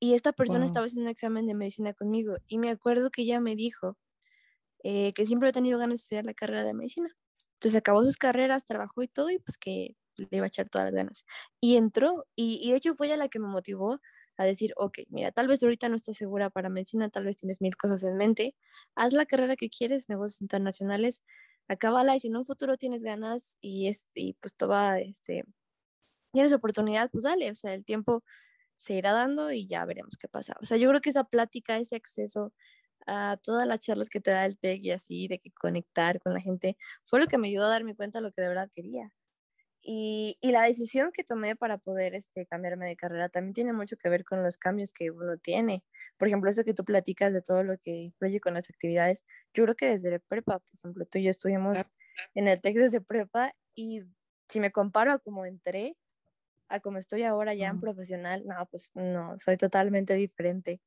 Y 0.00 0.14
esta 0.14 0.32
persona 0.32 0.60
wow. 0.60 0.66
estaba 0.68 0.86
haciendo 0.86 1.04
un 1.04 1.10
examen 1.10 1.46
de 1.46 1.54
medicina 1.54 1.92
conmigo. 1.94 2.36
Y 2.46 2.58
me 2.58 2.70
acuerdo 2.70 3.10
que 3.10 3.22
ella 3.22 3.40
me 3.40 3.56
dijo 3.56 3.98
eh, 4.84 5.12
que 5.14 5.26
siempre 5.26 5.50
he 5.50 5.52
tenido 5.52 5.78
ganas 5.78 6.00
de 6.00 6.02
estudiar 6.04 6.24
la 6.24 6.34
carrera 6.34 6.64
de 6.64 6.74
medicina. 6.74 7.10
Entonces 7.54 7.78
acabó 7.78 8.04
sus 8.04 8.16
carreras, 8.16 8.66
trabajó 8.66 9.02
y 9.02 9.08
todo, 9.08 9.30
y 9.30 9.38
pues 9.38 9.58
que 9.58 9.96
le 10.16 10.28
iba 10.32 10.44
a 10.46 10.48
echar 10.48 10.68
todas 10.70 10.86
las 10.86 10.94
ganas. 10.94 11.24
Y 11.60 11.76
entró, 11.76 12.26
y, 12.36 12.60
y 12.62 12.70
de 12.70 12.78
hecho 12.78 12.94
fue 12.96 13.08
ella 13.08 13.16
la 13.18 13.28
que 13.28 13.38
me 13.38 13.48
motivó 13.48 14.00
a 14.36 14.44
decir, 14.44 14.72
ok, 14.76 15.00
mira, 15.10 15.32
tal 15.32 15.48
vez 15.48 15.62
ahorita 15.62 15.88
no 15.90 15.96
estás 15.96 16.16
segura 16.16 16.50
para 16.50 16.70
medicina, 16.70 17.10
tal 17.10 17.24
vez 17.24 17.36
tienes 17.36 17.60
mil 17.60 17.76
cosas 17.76 18.02
en 18.04 18.16
mente, 18.16 18.56
haz 18.94 19.12
la 19.12 19.26
carrera 19.26 19.56
que 19.56 19.68
quieres, 19.68 20.08
negocios 20.08 20.40
internacionales, 20.40 21.22
acábala 21.68 22.16
y 22.16 22.20
si 22.20 22.28
en 22.28 22.36
un 22.36 22.46
futuro 22.46 22.76
tienes 22.78 23.02
ganas 23.02 23.58
y, 23.60 23.88
es, 23.88 24.06
y 24.14 24.34
pues 24.34 24.54
toda, 24.56 24.98
este, 25.00 25.44
tienes 26.32 26.52
oportunidad, 26.52 27.10
pues 27.10 27.24
dale, 27.24 27.50
o 27.50 27.54
sea, 27.54 27.74
el 27.74 27.84
tiempo 27.84 28.22
se 28.76 28.94
irá 28.94 29.12
dando 29.12 29.52
y 29.52 29.66
ya 29.68 29.84
veremos 29.84 30.16
qué 30.16 30.28
pasa. 30.28 30.54
O 30.60 30.64
sea, 30.64 30.76
yo 30.78 30.88
creo 30.88 31.00
que 31.00 31.10
esa 31.10 31.24
plática, 31.24 31.78
ese 31.78 31.96
acceso 31.96 32.52
a 33.06 33.38
todas 33.42 33.66
las 33.66 33.80
charlas 33.80 34.08
que 34.10 34.20
te 34.20 34.30
da 34.30 34.46
el 34.46 34.58
TEC 34.58 34.82
y 34.84 34.90
así, 34.92 35.28
de 35.28 35.38
que 35.38 35.50
conectar 35.52 36.20
con 36.20 36.34
la 36.34 36.40
gente, 36.40 36.76
fue 37.04 37.20
lo 37.20 37.26
que 37.26 37.38
me 37.38 37.48
ayudó 37.48 37.66
a 37.66 37.70
darme 37.70 37.94
cuenta 37.96 38.18
de 38.18 38.22
lo 38.22 38.32
que 38.32 38.42
de 38.42 38.48
verdad 38.48 38.70
quería. 38.74 39.12
Y, 39.82 40.36
y, 40.42 40.52
la 40.52 40.62
decisión 40.64 41.10
que 41.12 41.24
tomé 41.24 41.56
para 41.56 41.78
poder 41.78 42.14
este, 42.14 42.46
cambiarme 42.46 42.86
de 42.86 42.96
carrera 42.96 43.30
también 43.30 43.54
tiene 43.54 43.72
mucho 43.72 43.96
que 43.96 44.10
ver 44.10 44.24
con 44.24 44.42
los 44.42 44.58
cambios 44.58 44.92
que 44.92 45.10
uno 45.10 45.38
tiene. 45.38 45.84
Por 46.18 46.28
ejemplo, 46.28 46.50
eso 46.50 46.64
que 46.64 46.74
tú 46.74 46.84
platicas 46.84 47.32
de 47.32 47.40
todo 47.40 47.62
lo 47.64 47.78
que 47.78 47.90
influye 47.92 48.40
con 48.40 48.54
las 48.54 48.68
actividades. 48.68 49.24
Yo 49.54 49.64
creo 49.64 49.76
que 49.76 49.86
desde 49.86 50.20
prepa, 50.20 50.58
por 50.58 50.70
ejemplo, 50.80 51.06
tú 51.06 51.18
y 51.18 51.24
yo 51.24 51.30
estuvimos 51.30 51.92
en 52.34 52.48
el 52.48 52.60
TEC 52.60 52.76
desde 52.76 53.00
prepa 53.00 53.54
y 53.74 54.02
si 54.50 54.60
me 54.60 54.70
comparo 54.70 55.12
a 55.12 55.18
cómo 55.18 55.46
entré, 55.46 55.96
a 56.70 56.80
cómo 56.80 56.98
estoy 56.98 57.24
ahora 57.24 57.52
ya 57.54 57.68
en 57.68 57.80
profesional, 57.80 58.44
no, 58.46 58.66
pues 58.70 58.92
no, 58.94 59.36
soy 59.38 59.56
totalmente 59.56 60.14
diferente. 60.14 60.80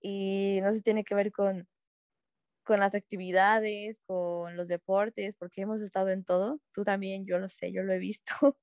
Y 0.00 0.58
no 0.62 0.72
se 0.72 0.82
tiene 0.82 1.04
que 1.04 1.14
ver 1.14 1.30
con, 1.32 1.68
con 2.64 2.80
las 2.80 2.94
actividades, 2.94 4.00
con 4.06 4.56
los 4.56 4.68
deportes, 4.68 5.36
porque 5.36 5.62
hemos 5.62 5.80
estado 5.80 6.10
en 6.10 6.24
todo. 6.24 6.60
Tú 6.72 6.84
también, 6.84 7.24
yo 7.26 7.38
lo 7.38 7.48
sé, 7.48 7.72
yo 7.72 7.82
lo 7.84 7.92
he 7.92 7.98
visto. 7.98 8.34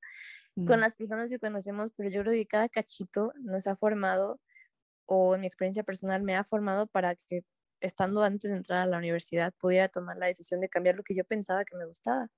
con 0.68 0.82
las 0.82 0.96
personas 0.96 1.30
que 1.30 1.40
conocemos, 1.40 1.92
pero 1.96 2.10
yo 2.10 2.22
creo 2.22 2.34
que 2.34 2.46
cada 2.46 2.68
cachito 2.68 3.32
nos 3.40 3.66
ha 3.68 3.78
formado, 3.78 4.42
o 5.06 5.36
en 5.36 5.42
mi 5.42 5.48
experiencia 5.48 5.84
personal 5.84 6.22
me 6.24 6.36
ha 6.36 6.44
formado 6.44 6.88
para 6.88 7.16
que 7.16 7.44
estando 7.82 8.24
antes 8.24 8.52
de 8.52 8.58
entrar 8.58 8.80
a 8.82 8.86
la 8.86 8.98
universidad 8.98 9.54
pudiera 9.58 9.88
tomar 9.88 10.18
la 10.18 10.28
decisión 10.28 10.60
de 10.62 10.70
cambiar 10.70 10.96
lo 10.96 11.04
que 11.04 11.16
yo 11.16 11.24
pensaba 11.24 11.66
que 11.66 11.78
me 11.78 11.86
gustaba. 11.86 12.30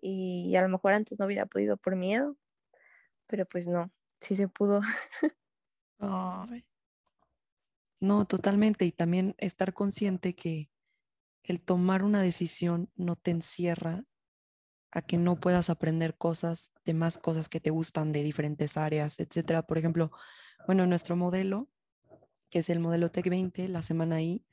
Y 0.00 0.54
a 0.56 0.62
lo 0.62 0.68
mejor 0.68 0.92
antes 0.94 1.18
no 1.18 1.26
hubiera 1.26 1.46
podido 1.46 1.76
por 1.76 1.96
miedo, 1.96 2.36
pero 3.30 3.46
pues 3.46 3.68
no, 3.68 3.90
sí 4.20 4.34
se 4.34 4.48
pudo. 4.48 4.80
No, 8.00 8.24
totalmente. 8.24 8.84
Y 8.86 8.92
también 8.92 9.34
estar 9.38 9.74
consciente 9.74 10.34
que 10.34 10.70
el 11.42 11.60
tomar 11.60 12.02
una 12.02 12.22
decisión 12.22 12.90
no 12.96 13.16
te 13.16 13.30
encierra 13.30 14.04
a 14.90 15.02
que 15.02 15.18
no 15.18 15.38
puedas 15.38 15.70
aprender 15.70 16.16
cosas 16.16 16.72
de 16.84 16.94
más 16.94 17.18
cosas 17.18 17.48
que 17.48 17.60
te 17.60 17.70
gustan 17.70 18.12
de 18.12 18.22
diferentes 18.22 18.76
áreas, 18.76 19.20
etcétera. 19.20 19.66
Por 19.66 19.78
ejemplo, 19.78 20.10
bueno, 20.66 20.86
nuestro 20.86 21.14
modelo, 21.16 21.68
que 22.50 22.60
es 22.60 22.70
el 22.70 22.80
modelo 22.80 23.10
Tech 23.10 23.28
20, 23.28 23.68
la 23.68 23.82
semana 23.82 24.16
ahí, 24.16 24.46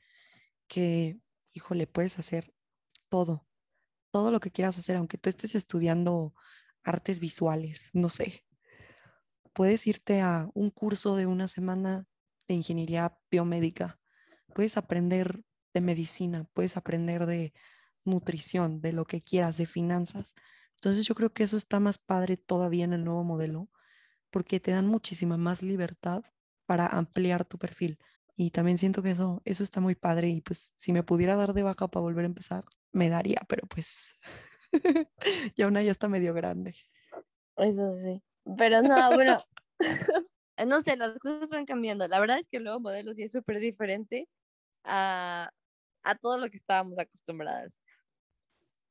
que, 0.68 1.18
híjole, 1.52 1.86
puedes 1.86 2.18
hacer 2.18 2.54
todo, 3.08 3.46
todo 4.12 4.30
lo 4.30 4.40
que 4.40 4.50
quieras 4.52 4.78
hacer, 4.78 4.96
aunque 4.96 5.18
tú 5.18 5.30
estés 5.30 5.54
estudiando 5.54 6.34
artes 6.84 7.20
visuales, 7.20 7.90
no 7.94 8.08
sé. 8.08 8.44
Puedes 9.52 9.86
irte 9.86 10.20
a 10.20 10.48
un 10.54 10.70
curso 10.70 11.16
de 11.16 11.26
una 11.26 11.48
semana 11.48 12.06
de 12.46 12.54
ingeniería 12.54 13.18
biomédica, 13.30 13.98
puedes 14.54 14.76
aprender 14.76 15.42
de 15.74 15.80
medicina, 15.80 16.48
puedes 16.54 16.76
aprender 16.76 17.26
de 17.26 17.52
nutrición, 18.04 18.80
de 18.80 18.92
lo 18.92 19.04
que 19.04 19.22
quieras, 19.22 19.56
de 19.56 19.66
finanzas. 19.66 20.34
Entonces 20.76 21.06
yo 21.06 21.14
creo 21.14 21.32
que 21.32 21.44
eso 21.44 21.56
está 21.56 21.80
más 21.80 21.98
padre 21.98 22.36
todavía 22.36 22.84
en 22.84 22.92
el 22.92 23.04
nuevo 23.04 23.24
modelo, 23.24 23.68
porque 24.30 24.60
te 24.60 24.70
dan 24.70 24.86
muchísima 24.86 25.36
más 25.36 25.62
libertad 25.62 26.22
para 26.66 26.86
ampliar 26.86 27.44
tu 27.44 27.58
perfil. 27.58 27.98
Y 28.36 28.50
también 28.50 28.78
siento 28.78 29.02
que 29.02 29.10
eso, 29.10 29.42
eso 29.44 29.64
está 29.64 29.80
muy 29.80 29.94
padre 29.94 30.28
y 30.28 30.40
pues 30.40 30.74
si 30.76 30.92
me 30.92 31.02
pudiera 31.02 31.36
dar 31.36 31.54
de 31.54 31.64
baja 31.64 31.88
para 31.88 32.02
volver 32.02 32.24
a 32.24 32.26
empezar, 32.26 32.64
me 32.92 33.08
daría, 33.08 33.42
pero 33.48 33.66
pues 33.66 34.14
ya 35.56 35.66
una 35.66 35.82
ya 35.82 35.90
está 35.90 36.08
medio 36.08 36.34
grande. 36.34 36.76
Eso 37.56 37.90
sí. 37.90 38.22
Pero 38.56 38.82
no, 38.82 39.12
bueno, 39.12 39.44
no 40.66 40.80
sé, 40.80 40.96
las 40.96 41.18
cosas 41.18 41.50
van 41.50 41.66
cambiando. 41.66 42.08
La 42.08 42.20
verdad 42.20 42.38
es 42.38 42.48
que 42.48 42.58
el 42.58 42.64
nuevo 42.64 42.80
modelo 42.80 43.12
sí 43.14 43.22
es 43.22 43.32
súper 43.32 43.58
diferente 43.60 44.28
a, 44.84 45.50
a 46.04 46.16
todo 46.16 46.38
lo 46.38 46.50
que 46.50 46.58
estábamos 46.58 46.98
acostumbradas. 46.98 47.80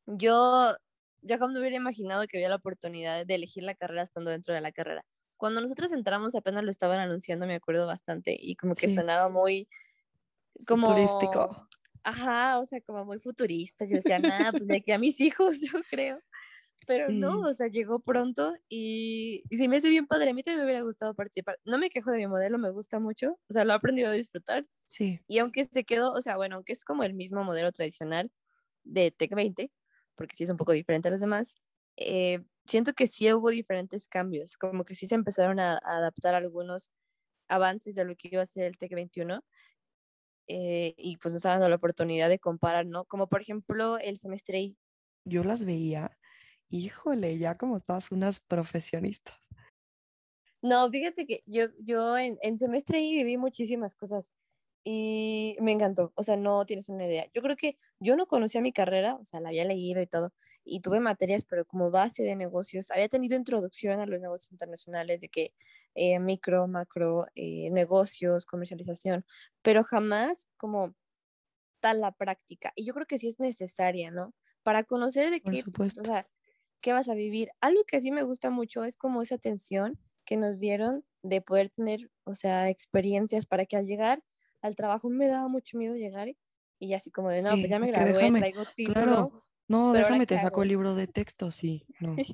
Yo, 0.05 0.75
yo 1.21 1.37
jamás 1.37 1.53
me 1.53 1.59
hubiera 1.59 1.75
imaginado 1.75 2.25
que 2.27 2.37
había 2.37 2.49
la 2.49 2.55
oportunidad 2.55 3.25
de 3.25 3.35
elegir 3.35 3.63
la 3.63 3.75
carrera 3.75 4.03
estando 4.03 4.31
dentro 4.31 4.53
de 4.53 4.61
la 4.61 4.71
carrera. 4.71 5.05
Cuando 5.37 5.61
nosotros 5.61 5.91
entramos 5.91 6.33
apenas 6.35 6.63
lo 6.63 6.71
estaban 6.71 6.99
anunciando, 6.99 7.45
me 7.45 7.55
acuerdo 7.55 7.85
bastante, 7.87 8.35
y 8.39 8.55
como 8.55 8.75
que 8.75 8.87
Sí. 8.87 8.95
sonaba 8.95 9.29
muy 9.29 9.67
como 10.65 10.87
Turístico. 10.87 11.67
Ajá, 12.03 12.59
o 12.59 12.65
sea, 12.65 12.81
como 12.81 13.05
muy 13.05 13.19
futurista. 13.19 13.85
Yo 13.85 13.97
decía, 13.97 14.19
nada, 14.19 14.53
pues 14.53 14.69
de 14.69 14.77
aquí 14.77 14.91
a 14.93 14.99
mis 14.99 15.19
hijos, 15.21 15.57
yo 15.61 15.83
creo. 15.89 16.21
Pero 16.85 17.11
no, 17.11 17.39
Sí. 17.39 17.49
o 17.49 17.53
sea, 17.53 17.67
llegó 17.67 17.99
pronto 18.01 18.53
y, 18.69 19.43
y 19.49 19.57
sí 19.57 19.67
me 19.67 19.77
hace 19.77 19.89
bien 19.89 20.07
padre. 20.07 20.29
A 20.31 20.33
mí 20.33 20.43
también 20.43 20.59
me 20.61 20.65
hubiera 20.65 20.83
gustado 20.83 21.15
participar. 21.15 21.59
No 21.65 21.77
me 21.77 21.89
quejo 21.89 22.11
de 22.11 22.17
mi 22.17 22.27
modelo, 22.27 22.57
me 22.57 22.69
gusta 22.71 22.99
mucho. 22.99 23.39
O 23.49 23.53
sea, 23.53 23.65
lo 23.65 23.73
he 23.73 23.75
aprendido 23.75 24.09
a 24.09 24.13
disfrutar. 24.13 24.63
Sí, 24.89 25.21
Y 25.27 25.39
aunque 25.39 25.63
se 25.65 25.83
quedó, 25.85 26.13
o 26.13 26.21
sea, 26.21 26.37
bueno, 26.37 26.55
aunque 26.57 26.73
es 26.73 26.83
como 26.85 27.03
el 27.03 27.13
mismo 27.13 27.43
modelo 27.43 27.71
tradicional 27.71 28.31
de 28.83 29.11
Tech 29.11 29.33
20, 29.35 29.71
porque 30.15 30.35
sí 30.35 30.43
es 30.45 30.49
un 30.49 30.57
poco 30.57 30.71
diferente 30.73 31.09
a 31.09 31.11
los 31.11 31.21
demás, 31.21 31.55
eh, 31.97 32.45
siento 32.67 32.93
que 32.93 33.07
sí 33.07 33.31
hubo 33.33 33.49
diferentes 33.49 34.07
cambios. 34.07 34.57
Como 34.57 34.85
que 34.85 34.95
sí 34.95 35.07
se 35.07 35.15
empezaron 35.15 35.59
a, 35.59 35.73
a 35.75 35.97
adaptar 35.97 36.35
algunos 36.35 36.91
avances 37.49 37.95
de 37.95 38.05
lo 38.05 38.15
que 38.15 38.29
iba 38.31 38.41
a 38.43 38.45
ser 38.45 38.65
el 38.65 38.77
Tech 38.77 38.93
21 38.93 39.41
eh, 40.47 40.93
y 40.97 41.17
pues 41.17 41.33
nos 41.33 41.45
ha 41.45 41.51
dado 41.51 41.69
la 41.69 41.75
oportunidad 41.77 42.29
de 42.29 42.39
comparar, 42.39 42.85
¿no? 42.85 43.05
Como 43.05 43.27
por 43.29 43.41
ejemplo 43.41 43.97
el 43.99 44.17
semestre 44.17 44.59
I. 44.61 44.77
yo 45.25 45.43
las 45.43 45.65
veía, 45.65 46.16
híjole, 46.69 47.37
ya 47.37 47.57
como 47.57 47.79
todas 47.79 48.11
unas 48.11 48.39
profesionistas. 48.39 49.49
No, 50.61 50.89
fíjate 50.89 51.25
que 51.27 51.43
yo, 51.45 51.65
yo 51.79 52.17
en, 52.17 52.37
en 52.41 52.57
semestre 52.57 52.99
I 52.99 53.15
viví 53.15 53.37
muchísimas 53.37 53.93
cosas 53.95 54.31
y 54.83 55.57
me 55.61 55.73
encantó, 55.73 56.13
o 56.15 56.23
sea, 56.23 56.37
no 56.37 56.65
tienes 56.65 56.89
una 56.89 57.05
idea. 57.05 57.27
Yo 57.33 57.41
creo 57.41 57.57
que 57.57 57.77
yo 57.99 58.15
no 58.15 58.25
conocía 58.27 58.61
mi 58.61 58.71
carrera, 58.73 59.15
o 59.15 59.25
sea, 59.25 59.41
la 59.41 59.49
había 59.49 59.65
leído 59.65 60.01
y 60.01 60.07
todo, 60.07 60.33
y 60.63 60.81
tuve 60.81 60.99
materias, 61.01 61.45
pero 61.45 61.65
como 61.65 61.91
base 61.91 62.23
de 62.23 62.35
negocios, 62.37 62.89
había 62.91 63.09
tenido 63.09 63.35
introducción 63.37 63.99
a 63.99 64.05
los 64.05 64.21
negocios 64.21 64.51
internacionales, 64.53 65.21
de 65.21 65.29
que 65.29 65.53
eh, 65.95 66.19
micro, 66.19 66.67
macro, 66.67 67.27
eh, 67.35 67.69
negocios, 67.71 68.45
comercialización, 68.45 69.25
pero 69.61 69.83
jamás 69.83 70.47
como 70.57 70.95
tal 71.79 72.01
la 72.01 72.11
práctica. 72.13 72.71
Y 72.75 72.85
yo 72.85 72.93
creo 72.93 73.05
que 73.07 73.17
sí 73.17 73.27
es 73.27 73.39
necesaria, 73.39 74.11
¿no? 74.11 74.33
Para 74.63 74.83
conocer 74.83 75.29
de 75.31 75.41
Por 75.41 75.53
qué, 75.53 75.61
supuesto. 75.63 76.01
o 76.01 76.05
sea, 76.05 76.27
qué 76.81 76.93
vas 76.93 77.09
a 77.09 77.13
vivir. 77.15 77.49
Algo 77.61 77.83
que 77.85 78.01
sí 78.01 78.11
me 78.11 78.23
gusta 78.23 78.49
mucho 78.49 78.83
es 78.83 78.97
como 78.97 79.21
esa 79.21 79.35
atención 79.35 79.99
que 80.25 80.37
nos 80.37 80.59
dieron 80.59 81.05
de 81.23 81.41
poder 81.41 81.69
tener, 81.69 82.11
o 82.25 82.33
sea, 82.35 82.69
experiencias 82.69 83.45
para 83.45 83.65
que 83.65 83.77
al 83.77 83.85
llegar 83.87 84.23
al 84.61 84.75
trabajo 84.75 85.09
me 85.09 85.27
daba 85.27 85.47
mucho 85.47 85.77
miedo 85.77 85.95
llegar 85.95 86.29
y, 86.79 86.93
así 86.93 87.11
como 87.11 87.29
de, 87.29 87.41
no, 87.43 87.59
pues 87.59 87.69
Sí, 87.69 87.71
ya 87.71 87.79
me 87.79 87.87
gradué, 87.87 88.31
déjame, 88.31 88.31
traigo 88.33 88.65
título, 88.65 89.29
claro, 89.29 89.45
no, 89.67 89.93
déjame 89.93 90.27
te 90.27 90.37
saco 90.39 90.61
el 90.63 90.69
libro 90.69 90.95
de 90.95 91.07
texto, 91.07 91.49
sí, 91.51 91.87
no, 91.99 92.27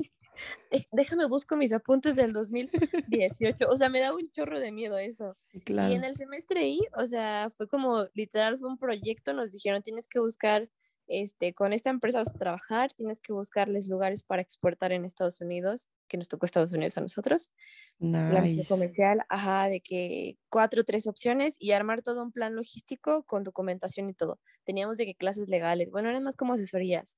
Eh, 0.72 0.86
déjame 0.92 1.28
busco 1.28 1.56
mis 1.56 1.74
apuntes 1.74 2.16
del 2.16 2.34
2018, 2.34 3.68
o 3.70 3.76
sea, 3.76 3.90
me 3.90 4.00
daba 4.00 4.18
un 4.18 4.32
chorro 4.32 4.60
de 4.60 4.72
miedo 4.72 4.98
eso. 4.98 5.38
sí, 5.52 5.62
Y 5.78 5.94
en 5.94 6.04
claro, 6.04 6.06
el 6.06 6.16
semestre 6.18 6.68
I, 6.68 6.82
o 6.98 7.06
sea, 7.06 7.50
fue 7.52 7.68
como 7.68 8.08
literal, 8.14 8.58
fue 8.58 8.70
un 8.70 8.78
proyecto, 8.78 9.34
nos 9.34 9.52
dijeron, 9.52 9.84
tienes 9.84 10.08
que 10.08 10.20
buscar, 10.20 10.70
este, 11.08 11.54
con 11.54 11.74
esta 11.74 11.90
empresa 11.90 12.20
vas 12.20 12.34
a 12.34 12.38
trabajar, 12.38 12.94
tienes 12.94 13.20
que 13.20 13.34
buscarles 13.34 13.88
lugares 13.88 14.24
para 14.24 14.42
exportar 14.42 14.92
en 14.92 15.06
Estados 15.06 15.42
Unidos, 15.42 15.90
que 16.08 16.18
nos 16.18 16.28
tocó 16.28 16.46
Estados 16.46 16.72
Unidos 16.72 16.98
a 16.98 17.02
nosotros, 17.02 17.52
la 18.00 18.42
misión 18.42 18.66
comercial, 18.66 19.24
ajá, 19.30 19.68
de 19.68 19.82
que 19.82 20.38
cuatro 20.50 20.82
o 20.82 20.84
tres 20.84 21.08
opciones 21.08 21.56
y 21.60 21.72
armar 21.72 22.02
todo 22.02 22.24
un 22.24 22.32
plan 22.32 22.56
logístico 22.56 23.24
con 23.24 23.44
documentación 23.44 24.10
y 24.10 24.14
todo. 24.14 24.40
Teníamos 24.64 24.98
de 24.98 25.06
que 25.06 25.16
clases 25.16 25.50
legales, 25.50 25.92
bueno, 25.92 26.10
eran 26.10 26.24
más 26.24 26.36
como 26.36 26.54
asesorías. 26.54 27.18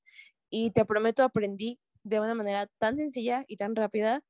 Y 0.50 0.72
te 0.72 0.86
prometo, 0.86 1.24
aprendí 1.24 1.80
de 2.04 2.20
una 2.20 2.36
manera 2.36 2.68
tan 2.77 2.98
sencilla 2.98 3.46
y 3.48 3.58
tan 3.58 3.75
rápida 3.75 4.24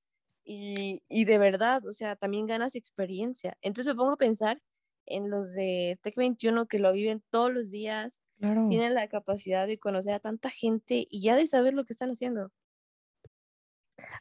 y, 0.44 1.02
y 1.10 1.26
de 1.26 1.38
verdad, 1.38 1.86
o 1.86 1.92
sea, 1.92 2.16
también 2.16 2.46
ganas 2.46 2.76
experiencia. 2.76 3.58
Entonces 3.62 3.94
me 3.94 3.96
pongo 3.96 4.14
a 4.14 4.18
pensar 4.18 4.62
en 5.06 5.30
los 5.30 5.54
de 5.54 6.00
Tech 6.02 6.16
21 6.16 6.68
que 6.68 6.80
lo 6.80 6.92
viven 6.94 7.24
todos 7.30 7.54
los 7.54 7.72
días, 7.72 8.22
claro, 8.40 8.66
tienen 8.68 8.94
la 8.96 9.08
capacidad 9.10 9.68
de 9.68 9.80
conocer 9.80 10.14
a 10.14 10.20
tanta 10.20 10.50
gente 10.52 11.08
y 11.10 11.22
ya 11.22 11.36
de 11.36 11.48
saber 11.48 11.74
lo 11.74 11.86
que 11.86 11.94
están 11.94 12.12
haciendo. 12.12 12.52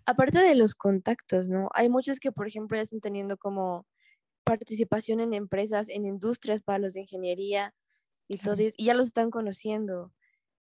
Aparte 0.06 0.38
de 0.38 0.54
los 0.54 0.74
contactos, 0.74 1.48
¿no? 1.48 1.68
Hay 1.74 1.88
muchos 1.88 2.20
que, 2.20 2.32
por 2.32 2.46
ejemplo, 2.46 2.76
ya 2.76 2.82
están 2.82 3.00
teniendo 3.00 3.36
como 3.38 3.86
participación 4.44 5.20
en 5.20 5.34
empresas, 5.34 5.88
en 5.90 6.06
industrias 6.06 6.62
para 6.62 6.78
los 6.80 6.94
de 6.94 7.02
ingeniería 7.02 7.74
y 8.28 8.38
claro. 8.38 8.68
y 8.78 8.86
ya 8.86 8.94
los 8.94 9.08
están 9.08 9.30
conociendo. 9.30 10.14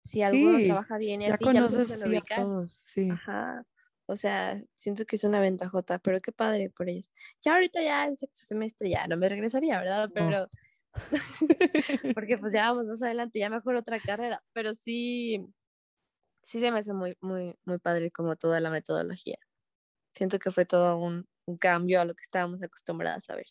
Si 0.04 0.24
alguno 0.24 0.62
Sí, 0.62 0.62
trabaja 0.62 0.98
bien 0.98 1.22
y 1.24 1.28
ya 1.28 1.28
así, 1.28 1.50
ya 1.52 1.62
los 1.62 1.74
conoces 1.74 1.76
empiezan 1.76 2.04
a 2.04 2.08
sí, 2.08 2.18
a 2.18 2.22
todos, 2.34 2.72
sí, 2.72 3.22
Ajá. 3.26 3.66
O 4.08 4.18
sea, 4.18 4.62
siento 4.76 5.06
que 5.06 5.18
es 5.18 5.24
una 5.26 5.42
ventajota, 5.42 6.00
pero 6.00 6.22
qué 6.22 6.32
padre 6.34 6.70
por 6.72 6.90
ellos. 6.90 7.12
Ya 7.44 7.54
ahorita 7.56 7.82
ya 7.84 8.06
en 8.08 8.16
sexto 8.18 8.42
semestre 8.48 8.90
ya 8.90 9.08
no 9.08 9.18
me 9.18 9.30
regresaría, 9.30 9.80
¿verdad? 9.80 10.12
no, 10.14 10.30
Pero 10.30 10.50
porque 12.16 12.38
pues 12.38 12.54
ya 12.54 12.70
vamos 12.72 12.88
más 12.88 13.02
adelante, 13.02 13.40
ya 13.40 13.50
mejor 13.50 13.76
otra 13.76 14.00
carrera, 14.00 14.44
pero 14.54 14.74
sí, 14.74 15.46
sí 16.44 16.60
se 16.60 16.72
me 16.72 16.80
hace 16.80 16.94
muy, 16.94 17.18
muy, 17.22 17.56
muy 17.66 17.80
padre 17.80 18.12
como 18.12 18.36
toda 18.36 18.60
la 18.60 18.70
metodología. 18.70 19.38
Siento 20.14 20.40
que 20.40 20.52
fue 20.52 20.66
todo 20.66 20.98
un, 20.98 21.28
un 21.46 21.58
cambio 21.58 22.02
a 22.02 22.06
lo 22.06 22.16
que 22.16 22.24
estábamos 22.24 22.64
acostumbradas 22.64 23.30
a 23.30 23.36
ver. 23.36 23.48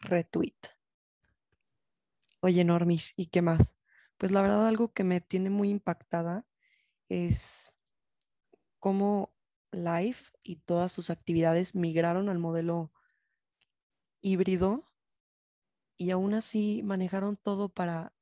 retweet. 0.00 0.56
Oye, 2.40 2.64
Normis, 2.64 3.12
¿y 3.16 3.26
qué 3.26 3.42
más? 3.42 3.74
Pues 4.16 4.32
la 4.32 4.42
verdad 4.42 4.66
algo 4.66 4.92
que 4.92 5.04
me 5.04 5.20
tiene 5.20 5.50
muy 5.50 5.70
impactada 5.70 6.46
es 7.08 7.72
cómo 8.78 9.34
Life 9.70 10.32
y 10.42 10.56
todas 10.56 10.92
sus 10.92 11.10
actividades 11.10 11.74
migraron 11.74 12.28
al 12.28 12.38
modelo 12.38 12.92
híbrido 14.20 14.87
y 15.98 16.12
aún 16.12 16.32
así 16.32 16.82
manejaron 16.84 17.36
todo 17.36 17.68
para 17.68 18.14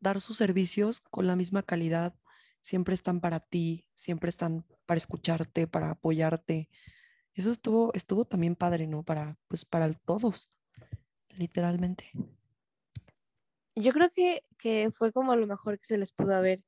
dar 0.00 0.20
sus 0.20 0.36
servicios 0.36 1.00
con 1.00 1.26
la 1.26 1.34
misma 1.34 1.62
calidad. 1.62 2.14
Siempre 2.60 2.94
están 2.94 3.20
para 3.20 3.40
ti, 3.40 3.86
siempre 3.94 4.28
están 4.28 4.66
para 4.84 4.98
escucharte, 4.98 5.66
para 5.66 5.90
apoyarte. 5.90 6.68
Eso 7.34 7.50
estuvo, 7.50 7.92
estuvo 7.94 8.26
también 8.26 8.54
padre, 8.54 8.86
¿no? 8.86 9.02
Para, 9.02 9.38
pues 9.48 9.64
para 9.64 9.92
todos, 9.94 10.50
literalmente. 11.30 12.10
Yo 13.74 13.92
creo 13.92 14.10
que, 14.10 14.42
que 14.58 14.90
fue 14.94 15.12
como 15.12 15.34
lo 15.36 15.46
mejor 15.46 15.78
que 15.78 15.86
se 15.86 15.96
les 15.96 16.12
pudo 16.12 16.34
haber 16.34 16.62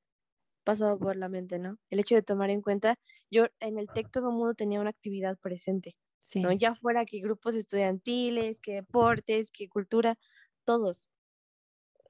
pasado 0.64 0.98
por 0.98 1.16
la 1.16 1.28
mente, 1.28 1.58
¿no? 1.58 1.76
El 1.90 2.00
hecho 2.00 2.14
de 2.14 2.22
tomar 2.22 2.50
en 2.50 2.62
cuenta, 2.62 2.96
yo 3.30 3.46
en 3.60 3.78
el 3.78 3.88
TEC 3.88 4.10
todo 4.10 4.30
el 4.30 4.36
mundo 4.36 4.54
tenía 4.54 4.80
una 4.80 4.90
actividad 4.90 5.36
presente, 5.38 5.96
¿no? 6.42 6.50
Sí, 6.50 6.58
Ya 6.58 6.74
fuera 6.74 7.04
que 7.06 7.20
grupos 7.20 7.54
estudiantiles, 7.54 8.60
que 8.60 8.74
deportes, 8.74 9.50
que 9.52 9.68
cultura, 9.68 10.16
todos. 10.64 11.10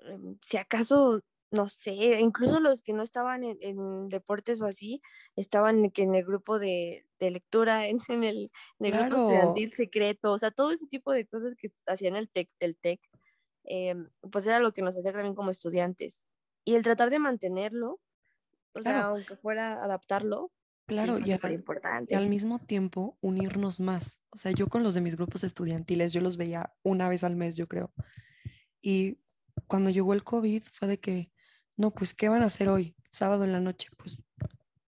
Em, 0.01 0.39
Si 0.43 0.57
acaso, 0.57 1.21
no 1.51 1.69
sé, 1.69 1.93
incluso 2.21 2.61
los 2.61 2.83
que 2.83 2.93
no 2.93 3.03
estaban 3.03 3.45
en, 3.45 3.59
en 3.61 4.09
deportes 4.09 4.61
o 4.61 4.67
así, 4.67 5.03
estaban 5.37 5.91
que 5.91 6.03
en 6.03 6.15
el 6.15 6.25
grupo 6.25 6.59
de, 6.59 7.07
de 7.19 7.31
lectura, 7.31 7.87
en, 7.89 7.99
en 8.09 8.25
el, 8.25 8.51
en 8.79 8.87
el 8.87 8.93
grupo 8.95 9.15
estudiantil 9.15 9.71
secreto, 9.71 10.33
o 10.33 10.39
sea, 10.39 10.51
todo 10.51 10.73
ese 10.73 10.87
tipo 10.87 11.13
de 11.13 11.27
cosas 11.27 11.55
que 11.57 11.69
hacían 11.87 12.17
el 12.17 12.29
TEC, 12.31 12.51
el 12.61 12.77
TEC, 12.79 13.01
em, 13.65 14.11
pues 14.31 14.47
era 14.47 14.61
lo 14.61 14.73
que 14.73 14.83
nos 14.83 14.97
hacía 14.97 15.13
también 15.13 15.35
como 15.35 15.51
estudiantes. 15.51 16.27
Y 16.65 16.75
el 16.77 16.85
tratar 16.85 17.11
de 17.11 17.19
mantenerlo 17.19 18.01
o 18.75 18.83
sea, 18.83 19.07
aunque 19.07 19.37
fuera 19.37 19.83
adaptarlo, 19.85 20.53
claro, 20.93 21.19
fue 21.19 21.29
y 21.29 21.33
al, 21.33 21.41
y 21.43 21.47
al 21.47 21.53
importante. 21.53 22.29
mismo 22.29 22.59
tiempo 22.59 23.19
unirnos 23.21 23.81
más. 23.81 24.23
O 24.31 24.39
sea, 24.39 24.53
yo 24.53 24.69
con 24.69 24.83
los 24.83 24.95
de 24.95 25.01
mis 25.01 25.17
grupos 25.17 25.45
estudiantiles, 25.45 26.13
yo 26.13 26.21
los 26.21 26.37
veía 26.37 26.73
una 26.83 27.09
vez 27.09 27.25
al 27.25 27.37
mes, 27.37 27.57
yo 27.57 27.67
creo. 27.69 27.93
Y 28.81 29.21
cuando 29.67 29.91
llegó 29.91 30.15
el 30.15 30.25
COVID 30.25 30.63
fue 30.73 30.89
de 30.89 30.99
que, 31.01 31.33
no, 31.77 31.91
pues, 31.93 32.15
¿qué 32.15 32.29
van 32.29 32.43
a 32.43 32.47
hacer 32.47 32.69
hoy? 32.69 32.97
Sábado 33.11 33.45
en 33.45 33.53
la 33.53 33.61
noche. 33.61 33.89
Pues 33.97 34.19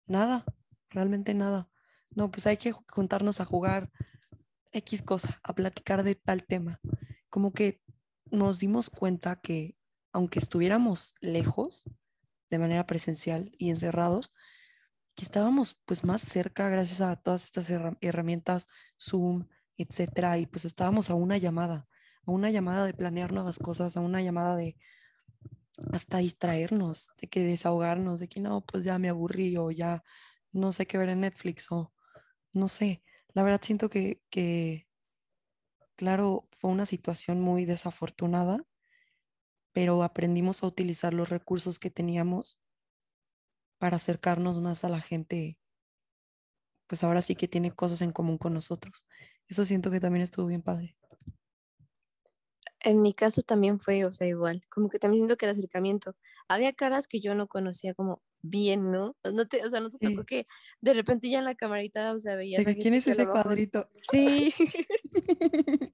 nada, 0.07 0.45
realmente 0.89 1.33
nada. 1.33 1.69
No, 2.11 2.31
pues 2.31 2.45
hay 2.47 2.57
que 2.57 2.73
ju- 2.73 2.85
juntarnos 2.89 3.41
a 3.41 3.45
jugar 3.45 3.91
X 4.71 5.01
cosa, 5.01 5.39
a 5.43 5.53
platicar 5.53 6.03
de 6.03 6.15
tal 6.15 6.45
tema. 6.45 6.79
Como 7.29 7.53
que 7.53 7.81
nos 8.31 8.59
dimos 8.59 8.89
cuenta 8.89 9.35
que 9.39 9.75
aunque 10.11 10.39
estuviéramos 10.39 11.15
lejos 11.21 11.83
de 12.49 12.59
manera 12.59 12.85
presencial 12.85 13.51
y 13.57 13.71
encerrados, 13.71 14.33
que 15.15 15.23
estábamos 15.25 15.79
pues 15.85 16.03
más 16.03 16.21
cerca 16.21 16.69
gracias 16.69 17.01
a 17.01 17.15
todas 17.15 17.45
estas 17.45 17.69
herra- 17.69 17.97
herramientas, 18.01 18.67
Zoom, 18.99 19.47
etcétera, 19.77 20.37
y 20.37 20.45
pues 20.47 20.65
estábamos 20.65 21.09
a 21.09 21.15
una 21.15 21.37
llamada, 21.37 21.87
a 22.25 22.31
una 22.31 22.51
llamada 22.51 22.85
de 22.85 22.93
planear 22.93 23.31
nuevas 23.33 23.59
cosas, 23.59 23.97
a 23.97 24.01
una 24.01 24.21
llamada 24.21 24.55
de 24.55 24.77
hasta 25.91 26.19
distraernos, 26.19 27.11
de 27.21 27.27
que 27.29 27.43
desahogarnos, 27.43 28.19
de 28.19 28.27
que 28.29 28.39
no, 28.39 28.61
pues 28.65 28.83
ya 28.83 28.99
me 28.99 29.09
aburrí 29.09 29.57
o 29.57 29.71
ya 29.71 30.03
no 30.51 30.71
sé 30.73 30.85
qué 30.85 30.97
ver 30.97 31.09
en 31.09 31.21
Netflix 31.21 31.71
o 31.71 31.93
no 32.53 32.67
sé. 32.69 33.03
La 33.33 33.43
verdad 33.43 33.61
siento 33.63 33.89
que, 33.89 34.23
que 34.29 34.87
claro, 35.95 36.47
fue 36.51 36.69
una 36.71 36.85
situación 36.85 37.41
muy 37.41 37.65
desafortunada, 37.65 38.65
pero 39.71 40.03
aprendimos 40.03 40.63
a 40.63 40.67
utilizar 40.67 41.13
los 41.13 41.29
recursos 41.29 41.79
que 41.79 41.89
teníamos 41.89 42.59
para 43.83 43.97
acercarnos 43.97 44.61
más 44.61 44.85
a 44.85 44.87
la 44.87 45.01
gente, 45.01 45.57
pues 46.87 47.03
ahora 47.03 47.21
sí 47.21 47.35
que 47.35 47.49
tiene 47.49 47.73
cosas 47.73 48.01
en 48.01 48.13
común 48.13 48.37
con 48.37 48.53
nosotros. 48.53 49.05
Eso 49.49 49.65
siento 49.65 49.91
que 49.91 49.99
también 49.99 50.23
estuvo 50.23 50.45
bien 50.45 50.61
padre. 50.61 50.95
En 52.79 53.01
mi 53.01 53.13
caso 53.13 53.41
también 53.41 53.81
fue, 53.81 54.05
o 54.05 54.13
sea, 54.13 54.25
igual, 54.25 54.63
como 54.69 54.87
que 54.87 54.99
también 54.99 55.23
siento 55.23 55.35
que 55.35 55.47
el 55.47 55.51
acercamiento, 55.51 56.15
había 56.47 56.71
caras 56.71 57.09
que 57.09 57.19
yo 57.19 57.35
no 57.35 57.49
conocía 57.49 57.93
como 57.93 58.21
bien, 58.41 58.89
¿no? 58.89 59.17
No 59.29 59.49
te, 59.49 59.65
o 59.65 59.69
sea, 59.69 59.81
no 59.81 59.89
te 59.89 59.97
tocó 59.97 60.21
Sí, 60.21 60.25
que 60.27 60.45
de 60.79 60.93
repente 60.93 61.29
ya 61.29 61.39
en 61.39 61.45
la 61.45 61.55
camarita, 61.55 62.13
o 62.13 62.19
sea, 62.19 62.37
de 62.37 62.37
veías 62.37 62.63
que 62.63 62.77
quién 62.77 62.93
es 62.93 63.05
ese 63.05 63.27
cuadrito. 63.27 63.89
sí, 63.91 64.53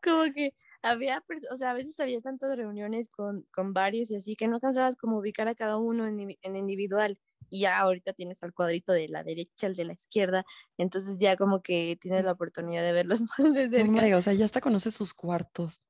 como 0.00 0.32
que 0.32 0.54
había, 0.84 1.24
o 1.52 1.56
sea, 1.56 1.70
a 1.70 1.74
veces 1.74 1.98
había 2.00 2.20
tantas 2.20 2.56
reuniones 2.56 3.08
con, 3.10 3.44
con 3.52 3.72
varios 3.72 4.10
y 4.10 4.16
así 4.16 4.36
que 4.36 4.48
no 4.48 4.60
cansabas 4.60 4.96
como 4.96 5.18
ubicar 5.18 5.48
a 5.48 5.54
cada 5.54 5.78
uno 5.78 6.06
en, 6.06 6.20
en 6.42 6.56
individual. 6.56 7.18
Y 7.50 7.60
ya 7.62 7.78
ahorita 7.80 8.12
tienes 8.14 8.42
al 8.42 8.52
cuadrito 8.54 8.92
de 8.92 9.08
la 9.08 9.22
derecha, 9.24 9.66
el 9.66 9.76
de 9.76 9.84
la 9.84 9.92
izquierda, 9.94 10.44
entonces 10.78 11.20
ya 11.20 11.36
como 11.36 11.62
que 11.62 11.96
tienes 12.00 12.22
Sí. 12.22 12.24
la 12.24 12.32
oportunidad 12.32 12.82
de 12.82 12.92
verlos 12.92 13.20
más 13.38 13.54
de 13.54 13.68
cerca. 13.70 14.02
hombre, 14.02 14.14
o 14.16 14.22
sea, 14.22 14.32
ya 14.32 14.44
hasta 14.46 14.60
conoces 14.60 14.94
sus 14.94 15.14
cuartos. 15.14 15.80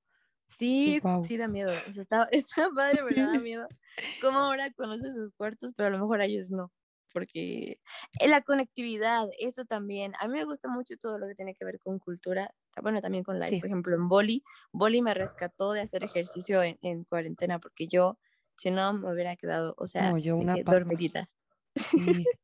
Sí, 0.49 0.99
Wow. 1.03 1.21
sí 1.21 1.37
da 1.37 1.49
miedo. 1.49 1.83
O 1.87 1.93
sea, 1.93 2.03
está, 2.03 2.25
está 2.33 2.71
padre, 2.75 3.01
pero 3.09 3.23
da 3.27 3.39
miedo. 3.41 3.71
Como 4.19 4.39
ahora 4.39 4.73
conoces 4.73 5.15
sus 5.15 5.33
cuartos, 5.33 5.73
pero 5.77 5.89
a 5.89 5.91
lo 5.91 5.99
mejor 5.99 6.21
a 6.21 6.27
ellos 6.27 6.51
no. 6.51 6.73
Porque 7.15 7.81
eh, 8.21 8.29
la 8.29 8.43
conectividad, 8.43 9.29
eso 9.39 9.65
también. 9.65 10.13
A 10.21 10.29
mí 10.29 10.35
me 10.35 10.45
gusta 10.45 10.69
mucho 10.69 10.99
todo 10.99 11.19
lo 11.19 11.27
que 11.27 11.35
tiene 11.35 11.55
que 11.55 11.65
ver 11.65 11.79
con 11.79 11.99
cultura. 11.99 12.55
Bueno, 12.83 13.01
también 13.01 13.25
con 13.25 13.39
live. 13.39 13.49
Sí, 13.49 13.61
Por 13.61 13.69
ejemplo, 13.69 13.95
en 13.95 14.09
Boli, 14.09 14.45
Boli 14.73 15.01
me 15.01 15.15
rescató 15.15 15.73
de 15.73 15.81
hacer 15.81 16.05
ejercicio 16.05 16.63
en, 16.63 16.77
en 16.83 17.05
cuarentena 17.05 17.61
porque 17.61 17.87
yo, 17.87 18.19
si 18.57 18.71
no, 18.71 18.93
me 18.93 19.13
hubiera 19.15 19.37
quedado, 19.37 19.75
o 19.79 19.83
no, 19.83 19.87
sea, 19.87 20.11
yo 20.19 20.37
de 20.37 20.43
una 20.43 20.57
papa. 20.57 20.73
dormidita. 20.75 21.31
Sí, 21.77 22.25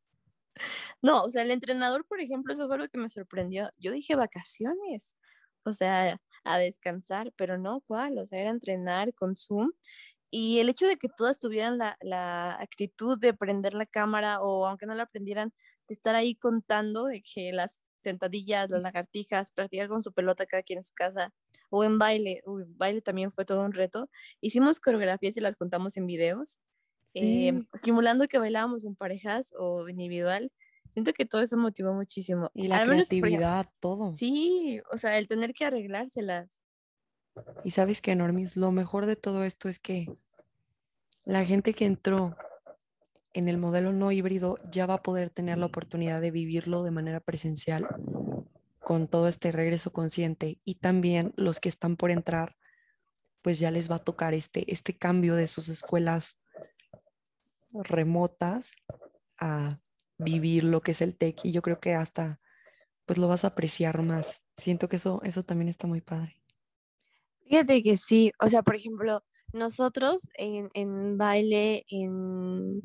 No, 1.03 1.23
o 1.25 1.31
sea, 1.31 1.43
el 1.43 1.51
entrenador, 1.51 2.05
por 2.07 2.21
ejemplo, 2.21 2.53
eso 2.53 2.67
fue 2.67 2.79
lo 2.79 2.89
que 2.89 2.99
me 2.99 3.09
sorprendió. 3.09 3.71
Yo 3.79 3.93
dije 3.93 4.15
vacaciones, 4.17 5.17
o 5.65 5.73
sea, 5.73 6.21
a 6.45 6.59
descansar, 6.59 7.33
pero 7.37 7.59
no, 7.59 7.81
¿cuál? 7.83 8.19
O 8.19 8.27
sea, 8.27 8.41
era 8.41 8.51
entrenar 8.51 9.15
con 9.15 9.37
Zoom. 9.37 9.73
Y 10.31 10.61
el 10.61 10.69
hecho 10.69 10.87
de 10.87 10.97
que 10.97 11.09
todas 11.09 11.39
tuvieran 11.41 11.79
la, 11.79 11.97
la 12.01 12.55
actitud 12.61 13.19
de 13.19 13.35
prender 13.35 13.75
la 13.75 13.87
cámara 13.87 14.41
o 14.41 14.67
aunque 14.67 14.87
no 14.87 14.95
la 14.95 15.07
prendieran, 15.07 15.53
de 15.89 15.95
estar 15.95 16.15
ahí 16.15 16.35
contando 16.37 17.05
de 17.07 17.23
que 17.23 17.53
las 17.53 17.83
sentadillas, 18.03 18.71
las 18.71 18.83
lagartijas, 18.83 19.51
practicar 19.53 19.89
con 19.89 20.03
su 20.03 20.13
pelota 20.13 20.47
cada 20.47 20.63
quien 20.63 20.79
en 20.79 20.85
su 20.85 20.95
casa 20.95 21.33
o 21.71 21.85
en 21.85 21.99
baile, 21.99 22.43
uy, 22.47 22.65
baile 22.69 23.03
también 23.03 23.33
fue 23.33 23.45
todo 23.45 23.63
un 23.65 23.73
reto. 23.73 24.09
Hicimos 24.41 24.81
coreografías 24.81 25.37
y 25.37 25.41
las 25.41 25.57
contamos 25.57 25.97
en 25.97 26.07
videos 26.07 26.59
eh, 27.15 27.53
sí. 27.53 27.69
simulando 27.75 28.29
que 28.29 28.39
bailábamos 28.39 28.85
en 28.85 28.95
parejas 28.97 29.53
o 29.59 29.89
individual. 29.89 30.53
Siento 30.91 31.13
que 31.13 31.27
todo 31.27 31.43
eso 31.43 31.57
motivó 31.57 31.95
muchísimo. 31.95 32.51
Y 32.55 32.69
la 32.69 32.79
Al 32.79 32.89
menos, 32.89 33.15
por 33.19 33.29
ejemplo, 33.29 33.51
creatividad, 33.51 33.69
todo. 33.81 34.19
sí, 34.19 34.81
o 34.93 34.97
sea, 34.97 35.19
el 35.19 35.29
tener 35.29 35.53
que 35.55 35.65
arreglárselas. 35.65 36.63
Y 37.65 37.71
sabes 37.71 38.01
que, 38.01 38.15
Normis, 38.15 38.57
lo 38.57 38.73
mejor 38.73 39.07
de 39.07 39.17
todo 39.17 39.45
esto 39.45 39.69
es 39.69 39.79
que 39.79 40.07
la 41.25 41.45
gente 41.45 41.75
que 41.75 41.85
entró 41.85 42.37
en 43.33 43.49
el 43.49 43.59
modelo 43.59 43.93
no 43.93 44.11
híbrido 44.13 44.59
ya 44.71 44.87
va 44.87 44.95
a 44.95 45.03
poder 45.03 45.31
tener 45.31 45.59
la 45.59 45.67
oportunidad 45.67 46.21
de 46.21 46.31
vivirlo 46.31 46.83
de 46.83 46.91
manera 46.91 47.21
presencial 47.21 47.87
con 48.81 49.07
todo 49.07 49.29
este 49.29 49.53
regreso 49.53 49.93
consciente. 49.93 50.59
Y 50.65 50.77
también 50.77 51.33
los 51.37 51.61
que 51.61 51.69
están 51.69 51.97
por 51.97 52.11
entrar, 52.11 52.57
pues 53.43 53.59
ya 53.59 53.71
les 53.71 53.91
va 53.91 53.97
a 53.97 54.05
tocar 54.05 54.35
este, 54.35 54.73
este 54.73 54.97
cambio 54.97 55.37
de 55.37 55.49
sus 55.49 55.69
escuelas 55.69 56.39
remotas 57.73 58.75
a 59.39 59.79
vivir 60.19 60.65
lo 60.65 60.81
que 60.81 60.91
es 60.93 61.01
el 61.01 61.17
TEC. 61.17 61.45
Y 61.45 61.53
yo 61.53 61.63
creo 61.63 61.79
que 61.79 61.95
hasta 61.95 62.41
pues 63.07 63.19
lo 63.19 63.29
vas 63.29 63.45
a 63.45 63.49
apreciar 63.49 64.03
más. 64.03 64.45
Siento 64.57 64.89
que 64.89 64.97
eso, 64.97 65.21
eso 65.25 65.43
también 65.43 65.69
está 65.69 65.87
muy 65.87 66.01
padre. 66.01 66.40
Fíjate 67.51 67.83
que 67.83 67.97
sí, 67.97 68.33
o 68.41 68.49
sea, 68.49 68.63
por 68.63 68.77
ejemplo, 68.77 69.25
nosotros 69.53 70.31
en, 70.35 70.71
en 70.75 71.19
baile, 71.19 71.85
en, 71.91 72.81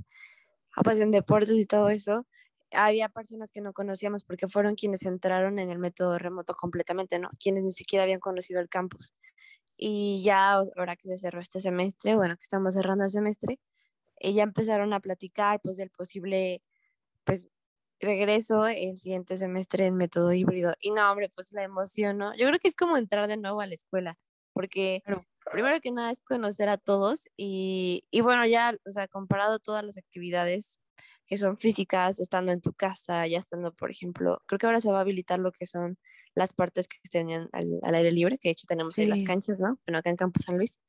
ah, 0.76 0.82
pues 0.84 1.00
en 1.02 1.12
deportes 1.12 1.52
y 1.60 1.68
todo 1.68 1.90
eso, 1.90 2.26
había 2.72 3.10
personas 3.10 3.52
que 3.52 3.62
no 3.62 3.74
conocíamos 3.74 4.24
porque 4.24 4.48
fueron 4.50 4.76
quienes 4.76 5.04
entraron 5.06 5.60
en 5.60 5.70
el 5.70 5.80
método 5.80 6.18
remoto 6.20 6.56
completamente, 6.56 7.20
¿no? 7.20 7.30
Quienes 7.40 7.64
ni 7.64 7.72
siquiera 7.72 8.04
habían 8.06 8.20
conocido 8.20 8.60
el 8.62 8.70
campus. 8.70 9.14
Y 9.78 10.24
ya 10.24 10.54
ahora 10.54 10.96
que 10.98 11.10
se 11.10 11.20
cerró 11.20 11.42
este 11.42 11.60
semestre, 11.62 12.16
bueno, 12.16 12.36
que 12.38 12.44
estamos 12.44 12.74
cerrando 12.76 13.06
el 13.06 13.12
semestre, 13.12 13.60
eh, 14.22 14.34
ya 14.34 14.44
empezaron 14.44 14.94
a 14.94 15.00
platicar 15.02 15.62
pues 15.64 15.78
del 15.78 15.92
posible 15.92 16.64
pues 17.26 17.48
regreso 18.00 18.68
el 18.68 18.98
siguiente 19.00 19.38
semestre 19.38 19.88
en 19.88 19.96
método 19.98 20.34
híbrido. 20.34 20.76
Y 20.82 20.92
no, 20.92 21.10
hombre, 21.12 21.30
pues 21.36 21.52
la 21.54 21.64
emoción, 21.64 22.18
¿no? 22.20 22.36
Yo 22.38 22.48
creo 22.48 22.60
que 22.60 22.68
es 22.70 22.76
como 22.76 22.98
entrar 22.98 23.28
de 23.28 23.38
nuevo 23.38 23.62
a 23.62 23.68
la 23.68 23.76
escuela, 23.76 24.18
porque 24.56 25.04
Claro, 25.04 25.26
primero 25.52 25.80
que 25.82 25.92
nada 25.92 26.12
es 26.12 26.22
conocer 26.24 26.70
a 26.70 26.78
todos 26.78 27.26
y, 27.38 28.06
y 28.12 28.22
bueno, 28.22 28.48
ya, 28.48 28.76
o 28.88 28.92
sea, 28.92 29.08
comparado 29.08 29.60
todas 29.60 29.84
las 29.86 29.98
actividades 29.98 30.80
que 31.28 31.38
son 31.38 31.58
físicas, 31.58 32.20
estando 32.20 32.52
en 32.54 32.62
tu 32.62 32.74
casa, 32.74 33.28
ya 33.28 33.40
estando, 33.40 33.74
por 33.74 33.92
ejemplo, 33.92 34.42
creo 34.48 34.60
que 34.60 34.68
ahora 34.68 34.82
se 34.82 34.92
va 34.92 35.00
a 35.00 35.02
habilitar 35.02 35.40
lo 35.40 35.52
que 35.52 35.66
son 35.68 35.98
las 36.36 36.54
partes 36.54 36.88
que 36.88 36.98
tenían 37.12 37.50
al, 37.54 37.80
al 37.84 37.96
aire 37.96 38.12
libre, 38.12 38.38
que 38.40 38.50
de 38.50 38.54
hecho 38.54 38.68
tenemos 38.68 38.98
ahí 39.00 39.08
las 39.08 39.20
sí, 39.20 39.26
canchas, 39.26 39.60
¿no? 39.60 39.80
Bueno, 39.88 40.00
acá 40.00 40.10
en 40.12 40.18
Campus 40.18 40.46
San 40.46 40.58
Luis 40.58 40.80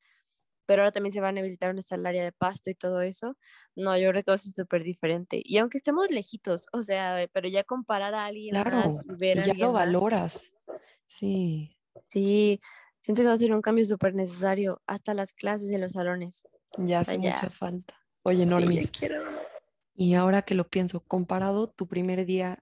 pero 0.67 0.81
ahora 0.83 0.91
también 0.91 1.13
se 1.13 1.21
van 1.21 1.37
a 1.37 1.39
habilitar 1.39 1.77
está 1.79 1.95
el 1.95 2.05
área 2.05 2.23
de 2.23 2.33
pasto 2.33 2.69
y 2.69 2.75
todo 2.75 3.01
eso. 3.01 3.37
No, 3.75 3.97
yo 3.97 4.09
creo 4.11 4.23
que 4.23 4.31
va 4.31 4.35
a 4.35 4.37
ser 4.37 4.51
súper 4.53 4.83
diferente. 4.83 5.41
Y 5.43 5.57
aunque 5.59 5.77
estemos 5.77 6.11
lejitos, 6.11 6.67
o 6.73 6.83
sea, 6.83 7.27
pero 7.33 7.47
ya 7.47 7.63
comparar 7.63 8.13
a 8.13 8.25
alguien 8.25 8.67
más 8.67 8.71
claro. 8.71 9.01
y 9.05 9.15
ver 9.15 9.37
Y 9.37 9.43
ya 9.43 9.53
lo 9.53 9.53
alguien 9.53 9.71
más, 9.73 9.93
valoras. 9.93 10.51
Sí, 11.07 11.77
sí, 12.09 12.59
siento 13.07 13.21
que 13.21 13.27
va 13.29 13.35
a 13.35 13.37
ser 13.37 13.53
un 13.53 13.61
cambio 13.61 13.85
súper 13.85 14.13
necesario 14.13 14.81
hasta 14.85 15.13
las 15.13 15.31
clases 15.31 15.69
de 15.69 15.77
los 15.77 15.93
salones. 15.93 16.45
ya 16.77 16.99
hace 16.99 17.17
mucha 17.17 17.49
falta. 17.49 17.95
Oye, 18.23 18.45
Normis, 18.45 18.91
y 19.95 20.15
ahora 20.15 20.41
que 20.41 20.55
lo 20.55 20.67
pienso, 20.67 20.99
comparado 20.99 21.69
tu 21.69 21.87
primer 21.87 22.25
día 22.25 22.61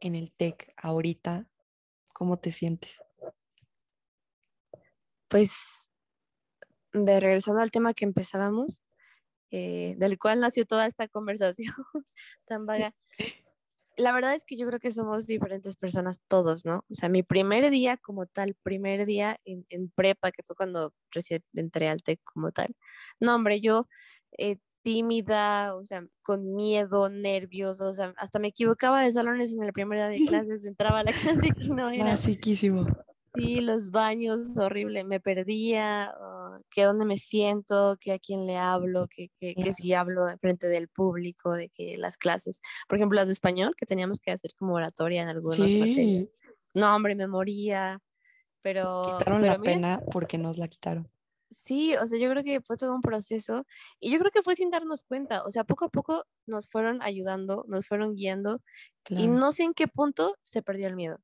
en 0.00 0.16
el 0.16 0.32
TEC 0.32 0.74
ahorita, 0.76 1.48
¿cómo 2.12 2.40
te 2.40 2.50
sientes? 2.50 3.00
Pues, 5.28 5.88
de 6.92 7.20
regresando 7.20 7.60
al 7.62 7.70
tema 7.70 7.94
que 7.94 8.04
empezábamos, 8.04 8.82
eh, 9.52 9.94
del 9.96 10.18
cual 10.18 10.40
nació 10.40 10.66
toda 10.66 10.86
esta 10.86 11.06
conversación 11.06 11.72
tan 12.48 12.66
vaga. 12.66 12.96
La 13.98 14.12
verdad 14.12 14.34
es 14.34 14.44
que 14.44 14.56
yo 14.56 14.66
creo 14.66 14.78
que 14.78 14.90
somos 14.90 15.26
diferentes 15.26 15.76
personas 15.76 16.22
todos, 16.28 16.64
¿no? 16.64 16.84
O 16.88 16.94
sea, 16.94 17.08
mi 17.08 17.22
primer 17.22 17.68
día 17.70 17.96
como 17.96 18.26
tal, 18.26 18.54
primer 18.62 19.04
día 19.06 19.38
en, 19.44 19.66
en 19.68 19.90
prepa, 19.90 20.30
que 20.30 20.42
fue 20.42 20.56
cuando 20.56 20.94
recién 21.10 21.42
entré 21.52 21.88
al 21.88 22.02
TEC 22.02 22.20
como 22.24 22.52
tal. 22.52 22.74
No, 23.20 23.34
hombre, 23.34 23.60
yo 23.60 23.88
eh, 24.38 24.58
tímida, 24.82 25.74
o 25.74 25.84
sea, 25.84 26.06
con 26.22 26.54
miedo, 26.54 27.10
nervios, 27.10 27.80
o 27.80 27.92
sea, 27.92 28.14
hasta 28.16 28.38
me 28.38 28.48
equivocaba 28.48 29.02
de 29.02 29.12
salones 29.12 29.52
en 29.52 29.62
el 29.62 29.72
primer 29.72 29.98
día 29.98 30.08
de 30.08 30.16
clases, 30.46 30.64
entraba 30.64 31.00
a 31.00 31.04
la 31.04 31.12
clase 31.12 31.50
que 31.50 31.68
no 31.68 31.90
era. 31.90 32.04
Basiquísimo. 32.04 32.86
Sí, 33.34 33.60
los 33.60 33.90
baños, 33.90 34.56
horrible, 34.56 35.04
me 35.04 35.20
perdía, 35.20 36.14
uh, 36.18 36.37
que 36.70 36.84
dónde 36.84 37.04
me 37.06 37.18
siento, 37.18 37.96
que 38.00 38.12
a 38.12 38.18
quién 38.18 38.46
le 38.46 38.56
hablo, 38.56 39.06
que, 39.08 39.28
que, 39.38 39.54
que 39.54 39.72
si 39.72 39.92
hablo 39.94 40.26
frente 40.40 40.68
del 40.68 40.88
público, 40.88 41.52
de 41.52 41.68
que 41.70 41.96
las 41.98 42.16
clases, 42.16 42.60
por 42.88 42.96
ejemplo, 42.98 43.16
las 43.16 43.28
de 43.28 43.32
español, 43.34 43.74
que 43.76 43.86
teníamos 43.86 44.20
que 44.20 44.30
hacer 44.32 44.52
como 44.58 44.74
oratoria 44.74 45.22
en 45.22 45.28
algunas 45.28 45.58
materias. 45.60 45.96
Sí, 45.96 46.30
No, 46.74 46.94
hombre, 46.94 47.14
me 47.14 47.26
moría, 47.26 48.00
pero... 48.62 49.18
quitaron 49.18 49.40
pero 49.40 49.52
la 49.52 49.58
mira, 49.58 49.72
pena 49.72 50.02
porque 50.12 50.38
nos 50.38 50.58
la 50.58 50.68
quitaron. 50.68 51.10
Sí, 51.50 51.96
o 51.96 52.06
sea, 52.06 52.18
yo 52.18 52.28
creo 52.30 52.44
que 52.44 52.60
fue 52.60 52.76
todo 52.76 52.94
un 52.94 53.00
proceso 53.00 53.64
y 54.00 54.10
yo 54.10 54.18
creo 54.18 54.30
que 54.30 54.42
fue 54.42 54.54
sin 54.54 54.70
darnos 54.70 55.02
cuenta, 55.02 55.42
o 55.44 55.50
sea, 55.50 55.64
poco 55.64 55.86
a 55.86 55.88
poco 55.88 56.26
nos 56.46 56.68
fueron 56.68 57.00
ayudando, 57.00 57.64
nos 57.68 57.86
fueron 57.86 58.14
guiando 58.14 58.60
y 59.08 59.26
Claro. 59.26 59.32
no 59.32 59.52
sé 59.52 59.62
en 59.62 59.72
qué 59.72 59.88
punto 59.88 60.36
se 60.42 60.62
perdió 60.62 60.88
el 60.88 60.94
miedo, 60.96 61.18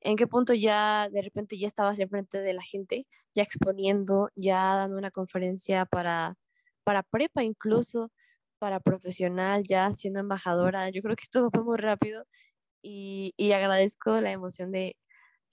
en 0.00 0.16
qué 0.16 0.26
punto 0.26 0.54
ya 0.54 1.08
de 1.10 1.22
repente 1.22 1.58
ya 1.58 1.66
estabas 1.68 1.98
enfrente 1.98 2.40
de 2.40 2.54
la 2.54 2.62
gente, 2.62 3.06
ya 3.34 3.42
exponiendo, 3.42 4.30
ya 4.36 4.74
dando 4.76 4.98
una 4.98 5.10
conferencia 5.10 5.86
para, 5.86 6.36
para 6.84 7.02
prepa 7.02 7.42
incluso, 7.44 8.12
para 8.58 8.80
profesional, 8.80 9.64
ya 9.64 9.90
siendo 9.92 10.20
embajadora, 10.20 10.90
yo 10.90 11.02
creo 11.02 11.16
que 11.16 11.26
todo 11.30 11.50
fue 11.50 11.64
muy 11.64 11.78
rápido 11.78 12.24
y, 12.82 13.34
y 13.36 13.52
agradezco 13.52 14.20
la 14.20 14.32
emoción 14.32 14.72
de, 14.72 14.96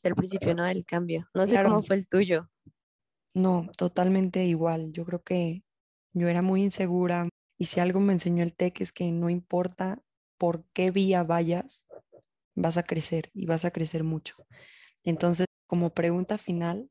del 0.04 0.16
principio, 0.16 0.56
¿no? 0.56 0.68
El 0.68 0.86
cambio. 0.86 1.30
No 1.36 1.46
sé 1.48 1.54
Claro. 1.54 1.70
cómo 1.70 1.84
fue 1.84 1.98
el 1.98 2.08
tuyo. 2.08 2.50
No, 3.34 3.70
totalmente 3.78 4.46
igual. 4.46 4.92
Yo 4.94 5.06
creo 5.06 5.24
que 5.24 5.64
yo 6.14 6.28
era 6.28 6.42
muy 6.42 6.64
insegura 6.64 7.30
y 7.58 7.66
si 7.68 7.80
algo 7.80 8.00
me 8.00 8.14
enseñó 8.14 8.44
el 8.44 8.56
TEC 8.56 8.82
es 8.82 8.92
que 8.92 9.12
no 9.12 9.30
importa 9.30 10.04
por 10.38 10.66
qué 10.74 10.92
vía 10.92 11.24
vayas, 11.24 11.86
vas 12.58 12.78
a 12.78 12.84
crecer 12.84 13.30
y 13.34 13.46
vas 13.46 13.66
a 13.66 13.72
crecer 13.72 14.04
mucho. 14.04 14.36
Entonces, 15.04 15.46
como 15.68 15.94
pregunta 15.94 16.38
final, 16.38 16.90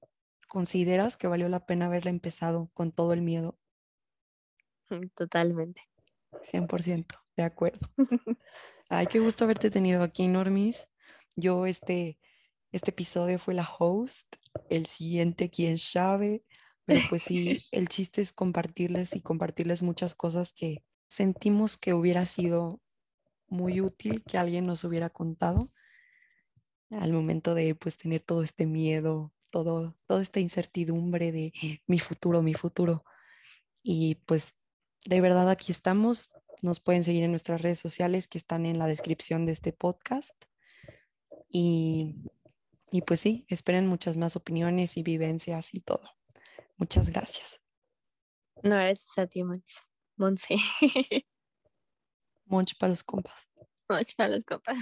¿consideras 0.48 1.16
que 1.16 1.26
valió 1.26 1.48
la 1.48 1.66
pena 1.66 1.86
haberla 1.86 2.10
empezado 2.10 2.70
con 2.72 2.92
todo 2.92 3.12
el 3.12 3.20
miedo? 3.20 3.58
Totalmente. 5.16 5.82
100%, 6.42 7.16
de 7.36 7.42
acuerdo. 7.42 7.90
Ay, 8.88 9.06
qué 9.08 9.18
gusto 9.18 9.44
haberte 9.44 9.70
tenido 9.70 10.02
aquí, 10.02 10.28
Normis. 10.28 10.88
Yo 11.34 11.66
este, 11.66 12.18
este 12.70 12.90
episodio 12.90 13.38
fue 13.38 13.54
la 13.54 13.68
host, 13.78 14.36
el 14.70 14.86
siguiente, 14.86 15.50
quién 15.50 15.78
sabe, 15.78 16.44
pero 16.84 17.00
pues 17.08 17.24
sí, 17.24 17.60
el 17.72 17.88
chiste 17.88 18.22
es 18.22 18.32
compartirles 18.32 19.16
y 19.16 19.20
compartirles 19.20 19.82
muchas 19.82 20.14
cosas 20.14 20.52
que 20.52 20.84
sentimos 21.08 21.76
que 21.76 21.94
hubiera 21.94 22.24
sido 22.26 22.80
muy 23.48 23.80
útil 23.80 24.22
que 24.24 24.38
alguien 24.38 24.64
nos 24.64 24.84
hubiera 24.84 25.10
contado 25.10 25.70
al 26.90 27.12
momento 27.12 27.54
de 27.54 27.74
pues 27.74 27.96
tener 27.96 28.20
todo 28.20 28.42
este 28.42 28.66
miedo, 28.66 29.32
todo, 29.50 29.96
toda 30.06 30.22
esta 30.22 30.40
incertidumbre 30.40 31.32
de 31.32 31.52
mi 31.86 31.98
futuro, 31.98 32.42
mi 32.42 32.54
futuro. 32.54 33.04
Y 33.82 34.16
pues 34.26 34.54
de 35.04 35.20
verdad 35.20 35.50
aquí 35.50 35.72
estamos. 35.72 36.30
Nos 36.62 36.80
pueden 36.80 37.04
seguir 37.04 37.24
en 37.24 37.30
nuestras 37.30 37.60
redes 37.60 37.78
sociales 37.78 38.28
que 38.28 38.38
están 38.38 38.66
en 38.66 38.78
la 38.78 38.86
descripción 38.86 39.46
de 39.46 39.52
este 39.52 39.72
podcast. 39.72 40.34
Y, 41.48 42.16
y 42.90 43.02
pues 43.02 43.20
sí, 43.20 43.46
esperen 43.48 43.86
muchas 43.86 44.16
más 44.16 44.36
opiniones 44.36 44.96
y 44.96 45.02
vivencias 45.02 45.74
y 45.74 45.80
todo. 45.80 46.08
Muchas 46.76 47.10
gracias. 47.10 47.60
No, 48.62 48.76
gracias 48.76 49.18
a 49.18 49.26
ti. 49.26 49.42
Monse. 50.16 50.56
Monch 52.46 52.76
para 52.78 52.90
los 52.90 53.04
compas. 53.04 53.48
Monch 53.88 54.14
para 54.16 54.30
los 54.30 54.44
copas. 54.44 54.76